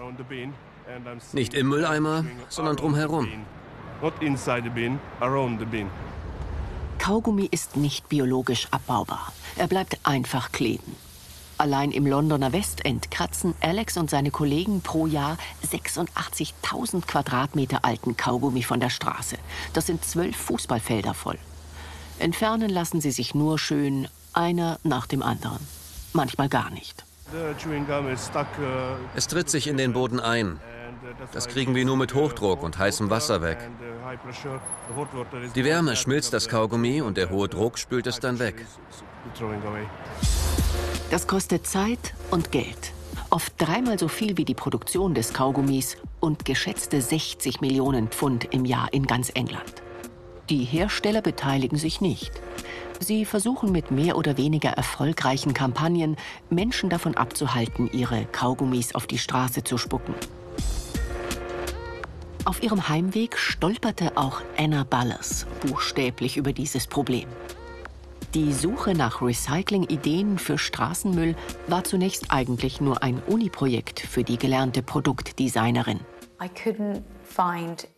Nicht 1.32 1.54
im 1.54 1.68
Mülleimer, 1.68 2.24
sondern 2.48 2.74
drumherum. 2.74 3.28
Kaugummi 7.06 7.46
ist 7.48 7.76
nicht 7.76 8.08
biologisch 8.08 8.66
abbaubar. 8.72 9.32
Er 9.54 9.68
bleibt 9.68 9.96
einfach 10.02 10.50
kleben. 10.50 10.96
Allein 11.56 11.92
im 11.92 12.04
Londoner 12.04 12.52
Westend 12.52 13.12
kratzen 13.12 13.54
Alex 13.60 13.96
und 13.96 14.10
seine 14.10 14.32
Kollegen 14.32 14.80
pro 14.80 15.06
Jahr 15.06 15.38
86.000 15.64 17.06
Quadratmeter 17.06 17.84
alten 17.84 18.16
Kaugummi 18.16 18.64
von 18.64 18.80
der 18.80 18.90
Straße. 18.90 19.36
Das 19.72 19.86
sind 19.86 20.04
zwölf 20.04 20.36
Fußballfelder 20.36 21.14
voll. 21.14 21.38
Entfernen 22.18 22.70
lassen 22.70 23.00
sie 23.00 23.12
sich 23.12 23.36
nur 23.36 23.60
schön, 23.60 24.08
einer 24.32 24.80
nach 24.82 25.06
dem 25.06 25.22
anderen. 25.22 25.60
Manchmal 26.12 26.48
gar 26.48 26.70
nicht. 26.70 27.04
Es 29.14 29.28
tritt 29.28 29.48
sich 29.48 29.68
in 29.68 29.76
den 29.76 29.92
Boden 29.92 30.18
ein. 30.18 30.58
Das 31.32 31.48
kriegen 31.48 31.74
wir 31.74 31.84
nur 31.84 31.96
mit 31.96 32.14
Hochdruck 32.14 32.62
und 32.62 32.78
heißem 32.78 33.10
Wasser 33.10 33.42
weg. 33.42 33.58
Die 35.54 35.64
Wärme 35.64 35.96
schmilzt 35.96 36.32
das 36.32 36.48
Kaugummi 36.48 37.00
und 37.00 37.16
der 37.16 37.30
hohe 37.30 37.48
Druck 37.48 37.78
spült 37.78 38.06
es 38.06 38.20
dann 38.20 38.38
weg. 38.38 38.64
Das 41.10 41.26
kostet 41.26 41.66
Zeit 41.66 42.14
und 42.30 42.52
Geld. 42.52 42.92
Oft 43.30 43.54
dreimal 43.58 43.98
so 43.98 44.08
viel 44.08 44.36
wie 44.36 44.44
die 44.44 44.54
Produktion 44.54 45.14
des 45.14 45.32
Kaugummis 45.32 45.96
und 46.20 46.44
geschätzte 46.44 47.00
60 47.00 47.60
Millionen 47.60 48.08
Pfund 48.08 48.52
im 48.52 48.64
Jahr 48.64 48.92
in 48.92 49.06
ganz 49.06 49.30
England. 49.34 49.82
Die 50.48 50.62
Hersteller 50.64 51.22
beteiligen 51.22 51.76
sich 51.76 52.00
nicht. 52.00 52.30
Sie 53.00 53.24
versuchen 53.24 53.72
mit 53.72 53.90
mehr 53.90 54.16
oder 54.16 54.36
weniger 54.36 54.70
erfolgreichen 54.70 55.54
Kampagnen, 55.54 56.16
Menschen 56.50 56.88
davon 56.88 57.16
abzuhalten, 57.16 57.90
ihre 57.92 58.26
Kaugummis 58.26 58.94
auf 58.94 59.06
die 59.06 59.18
Straße 59.18 59.64
zu 59.64 59.76
spucken. 59.76 60.14
Auf 62.46 62.62
ihrem 62.62 62.88
Heimweg 62.88 63.36
stolperte 63.36 64.16
auch 64.16 64.40
Anna 64.56 64.84
Ballas 64.84 65.46
buchstäblich 65.62 66.36
über 66.36 66.52
dieses 66.52 66.86
Problem. 66.86 67.28
Die 68.34 68.52
Suche 68.52 68.94
nach 68.94 69.20
Recycling-Ideen 69.20 70.38
für 70.38 70.56
Straßenmüll 70.56 71.34
war 71.66 71.82
zunächst 71.82 72.30
eigentlich 72.30 72.80
nur 72.80 73.02
ein 73.02 73.20
Uni-Projekt 73.26 73.98
für 73.98 74.22
die 74.22 74.38
gelernte 74.38 74.84
Produktdesignerin. 74.84 75.98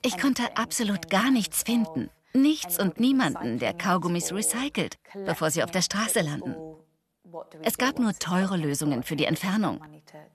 Ich 0.00 0.18
konnte 0.18 0.56
absolut 0.56 1.10
gar 1.10 1.30
nichts 1.30 1.62
finden. 1.62 2.08
Nichts 2.32 2.80
und 2.80 2.98
niemanden, 2.98 3.58
der 3.58 3.74
Kaugummis 3.74 4.32
recycelt, 4.32 4.96
bevor 5.26 5.50
sie 5.50 5.62
auf 5.62 5.72
der 5.72 5.82
Straße 5.82 6.22
landen. 6.22 6.54
Es 7.62 7.76
gab 7.76 7.98
nur 7.98 8.14
teure 8.14 8.56
Lösungen 8.56 9.02
für 9.02 9.16
die 9.16 9.26
Entfernung. 9.26 9.82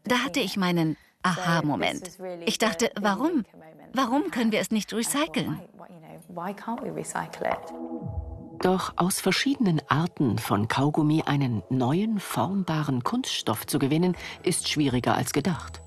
Da 0.04 0.18
hatte 0.18 0.40
ich 0.40 0.56
meinen 0.56 0.98
Aha-Moment. 1.24 2.12
Ich 2.46 2.58
dachte, 2.58 2.92
warum? 3.00 3.44
Warum 3.94 4.32
können 4.32 4.52
wir 4.52 4.60
es 4.60 4.72
nicht 4.72 4.94
recyceln? 4.94 5.60
Doch 8.60 8.94
aus 8.96 9.20
verschiedenen 9.20 9.82
Arten 9.90 10.38
von 10.38 10.68
Kaugummi 10.68 11.24
einen 11.24 11.64
neuen, 11.70 12.20
formbaren 12.20 13.04
Kunststoff 13.04 13.68
zu 13.68 13.78
gewinnen, 13.78 14.16
ist 14.44 14.70
schwieriger 14.70 15.16
als 15.16 15.34
gedacht. 15.34 15.82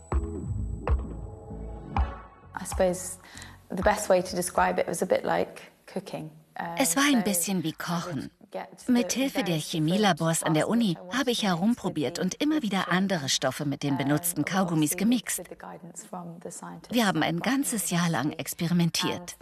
Es 6.79 6.96
war 6.96 7.05
ein 7.05 7.25
bisschen 7.25 7.62
wie 7.62 7.72
Kochen. 7.72 8.31
Mit 8.88 9.12
Hilfe 9.12 9.42
der 9.42 9.57
Chemielabors 9.57 10.42
an 10.42 10.55
der 10.55 10.69
Uni 10.69 10.97
habe 11.12 11.31
ich 11.31 11.42
herumprobiert 11.42 12.19
und 12.19 12.35
immer 12.42 12.62
wieder 12.62 12.90
andere 12.90 13.29
Stoffe 13.29 13.64
mit 13.64 13.83
den 13.83 13.97
benutzten 13.97 14.45
Kaugummis 14.45 14.97
gemixt. 14.97 15.42
Wir 16.90 17.07
haben 17.07 17.23
ein 17.23 17.40
ganzes 17.40 17.90
Jahr 17.90 18.09
lang 18.09 18.33
experimentiert. 18.33 19.37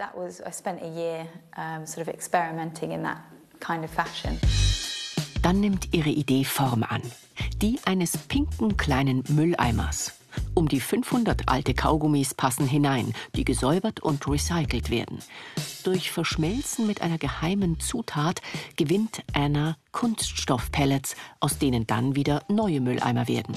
Dann 5.43 5.61
nimmt 5.61 5.95
ihre 5.95 6.11
Idee 6.11 6.45
Form 6.45 6.83
an. 6.83 7.03
Die 7.61 7.79
eines 7.85 8.17
pinken 8.17 8.77
kleinen 8.77 9.25
Mülleimers. 9.29 10.24
Um 10.55 10.69
die 10.69 10.81
500 10.81 11.49
alte 11.49 11.75
Kaugummis 11.75 12.35
passen 12.35 12.67
hinein, 12.67 13.13
die 13.35 13.45
gesäubert 13.45 14.01
und 14.01 14.27
recycelt 14.29 14.91
werden. 14.91 15.19
Durch 15.85 16.11
Verschmelzen 16.11 16.87
mit 16.87 17.03
einer 17.03 17.19
geheimen 17.19 17.81
Zutat 17.81 18.41
gewinnt 18.77 19.23
Anna 19.33 19.77
Kunststoffpellets, 19.93 21.17
aus 21.41 21.59
denen 21.59 21.87
dann 21.87 22.17
wieder 22.17 22.43
neue 22.49 22.81
Mülleimer 22.81 23.29
werden. 23.29 23.57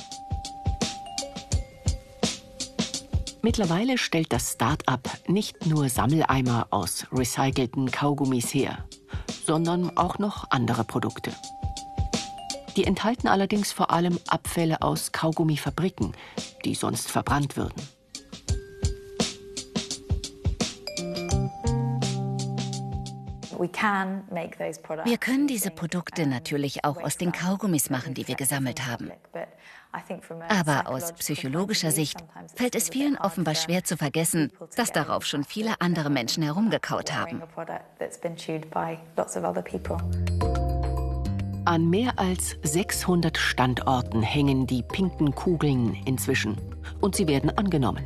Mittlerweile 3.42 3.98
stellt 3.98 4.34
das 4.34 4.54
Start-up 4.54 5.10
nicht 5.28 5.66
nur 5.68 5.88
Sammeleimer 5.88 6.68
aus 6.72 7.08
recycelten 7.13 7.90
Kaugummis 7.92 8.54
her, 8.54 8.86
sondern 9.46 9.96
auch 9.96 10.20
noch 10.20 10.52
andere 10.52 10.84
Produkte. 10.84 11.32
Die 12.78 12.84
enthalten 12.84 13.28
allerdings 13.28 13.72
vor 13.72 13.90
allem 13.90 14.20
Abfälle 14.28 14.84
aus 14.84 15.12
Kaugummifabriken, 15.12 16.13
die 16.63 16.76
sonst 16.76 17.10
verbrannt 17.10 17.58
würden. 17.58 17.82
Wir 25.06 25.18
können 25.18 25.48
diese 25.48 25.72
Produkte 25.72 26.28
natürlich 26.28 26.86
auch 26.86 26.98
aus 27.02 27.18
den 27.18 27.32
Kaugummis 27.32 27.90
machen, 27.90 28.13
die 28.13 28.28
wir 28.28 28.36
gesammelt 28.36 28.86
haben. 28.86 29.12
Aber 30.48 30.88
aus 30.88 31.13
psychologischer 31.13 31.90
Sicht 31.90 32.24
fällt 32.56 32.76
es 32.76 32.90
vielen 32.90 33.18
offenbar 33.18 33.56
schwer 33.56 33.84
zu 33.84 33.98
vergessen, 33.98 34.52
dass 34.76 34.92
darauf 34.92 35.26
schon 35.26 35.44
viele 35.44 35.82
andere 35.82 36.12
Menschen 36.12 36.44
herumgekaut 36.44 37.12
haben. 37.12 37.42
An 41.67 41.89
mehr 41.89 42.17
als 42.17 42.56
600 42.63 43.38
Standorten 43.38 44.21
hängen 44.21 44.67
die 44.67 44.84
pinken 44.84 45.36
Kugeln 45.36 45.97
inzwischen 46.06 46.56
und 47.01 47.17
sie 47.17 47.27
werden 47.27 47.49
angenommen. 47.58 48.06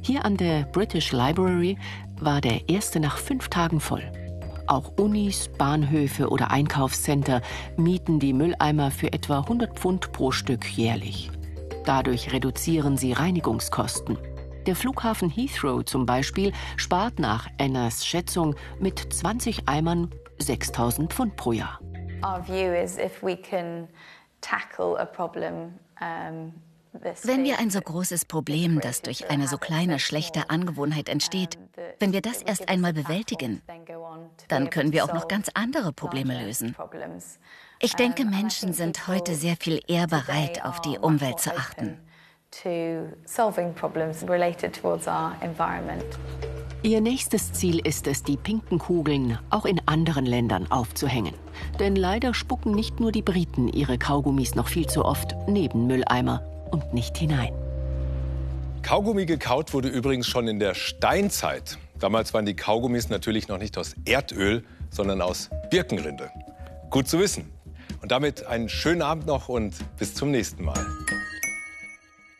Hier 0.00 0.24
an 0.24 0.36
der 0.36 0.62
British 0.62 1.10
Library 1.10 1.76
war 2.20 2.40
der 2.40 2.68
erste 2.68 3.00
nach 3.00 3.16
fünf 3.16 3.48
Tagen 3.48 3.80
voll. 3.80 4.04
Auch 4.68 4.92
Unis, 4.96 5.50
Bahnhöfe 5.58 6.28
oder 6.28 6.52
Einkaufscenter 6.52 7.42
mieten 7.76 8.20
die 8.20 8.32
Mülleimer 8.32 8.92
für 8.92 9.12
etwa 9.12 9.40
100 9.40 9.76
Pfund 9.76 10.12
pro 10.12 10.30
Stück 10.30 10.64
jährlich. 10.64 11.32
Dadurch 11.84 12.32
reduzieren 12.32 12.96
sie 12.96 13.12
Reinigungskosten. 13.12 14.18
Der 14.66 14.76
Flughafen 14.76 15.30
Heathrow 15.30 15.84
zum 15.84 16.06
Beispiel 16.06 16.52
spart 16.76 17.18
nach 17.18 17.48
Annas 17.60 18.06
Schätzung 18.06 18.54
mit 18.78 19.00
20 19.00 19.68
Eimern 19.68 20.12
6000 20.38 21.12
Pfund 21.12 21.34
pro 21.34 21.50
Jahr. 21.50 21.80
Our 22.22 22.42
view 22.42 22.74
is 22.74 22.98
if 22.98 23.22
we 23.22 23.36
can 23.36 23.88
tackle 24.40 24.96
a 24.98 25.04
problem 25.04 25.78
um, 26.00 26.52
wenn 27.22 27.44
wir 27.44 27.58
ein 27.58 27.70
so 27.70 27.80
großes 27.80 28.24
Problem, 28.24 28.80
das 28.80 29.02
durch 29.02 29.30
eine 29.30 29.46
so 29.46 29.58
kleine 29.58 29.98
schlechte 29.98 30.50
Angewohnheit 30.50 31.08
entsteht, 31.08 31.58
wenn 31.98 32.12
wir 32.12 32.22
das 32.22 32.42
erst 32.42 32.68
einmal 32.68 32.92
bewältigen, 32.92 33.62
dann 34.48 34.70
können 34.70 34.92
wir 34.92 35.04
auch 35.04 35.12
noch 35.12 35.28
ganz 35.28 35.48
andere 35.54 35.92
Probleme 35.92 36.42
lösen. 36.42 36.74
Ich 37.78 37.94
denke, 37.94 38.24
Menschen 38.24 38.72
sind 38.72 39.06
heute 39.06 39.34
sehr 39.34 39.56
viel 39.56 39.80
eher 39.86 40.06
bereit, 40.06 40.64
auf 40.64 40.80
die 40.80 40.98
Umwelt 40.98 41.40
zu 41.40 41.54
achten. 41.56 41.98
Ihr 46.82 47.00
nächstes 47.00 47.52
Ziel 47.52 47.84
ist 47.86 48.06
es, 48.06 48.22
die 48.22 48.36
pinken 48.36 48.78
Kugeln 48.78 49.38
auch 49.50 49.66
in 49.66 49.80
anderen 49.86 50.24
Ländern 50.24 50.70
aufzuhängen. 50.70 51.34
Denn 51.78 51.96
leider 51.96 52.34
spucken 52.34 52.72
nicht 52.72 53.00
nur 53.00 53.12
die 53.12 53.22
Briten 53.22 53.68
ihre 53.68 53.98
Kaugummis 53.98 54.54
noch 54.54 54.68
viel 54.68 54.86
zu 54.86 55.04
oft 55.04 55.34
neben 55.46 55.86
Mülleimer 55.86 56.42
und 56.70 56.94
nicht 56.94 57.16
hinein. 57.18 57.52
Kaugummi 58.82 59.26
gekaut 59.26 59.74
wurde 59.74 59.88
übrigens 59.88 60.26
schon 60.26 60.48
in 60.48 60.58
der 60.58 60.74
Steinzeit. 60.74 61.78
Damals 61.98 62.32
waren 62.32 62.46
die 62.46 62.56
Kaugummis 62.56 63.08
natürlich 63.08 63.48
noch 63.48 63.58
nicht 63.58 63.76
aus 63.76 63.94
Erdöl, 64.04 64.64
sondern 64.90 65.20
aus 65.20 65.50
Birkenrinde. 65.70 66.30
Gut 66.90 67.08
zu 67.08 67.18
wissen. 67.18 67.52
Und 68.00 68.12
damit 68.12 68.46
einen 68.46 68.68
schönen 68.68 69.02
Abend 69.02 69.26
noch 69.26 69.48
und 69.48 69.74
bis 69.98 70.14
zum 70.14 70.30
nächsten 70.30 70.64
Mal. 70.64 70.97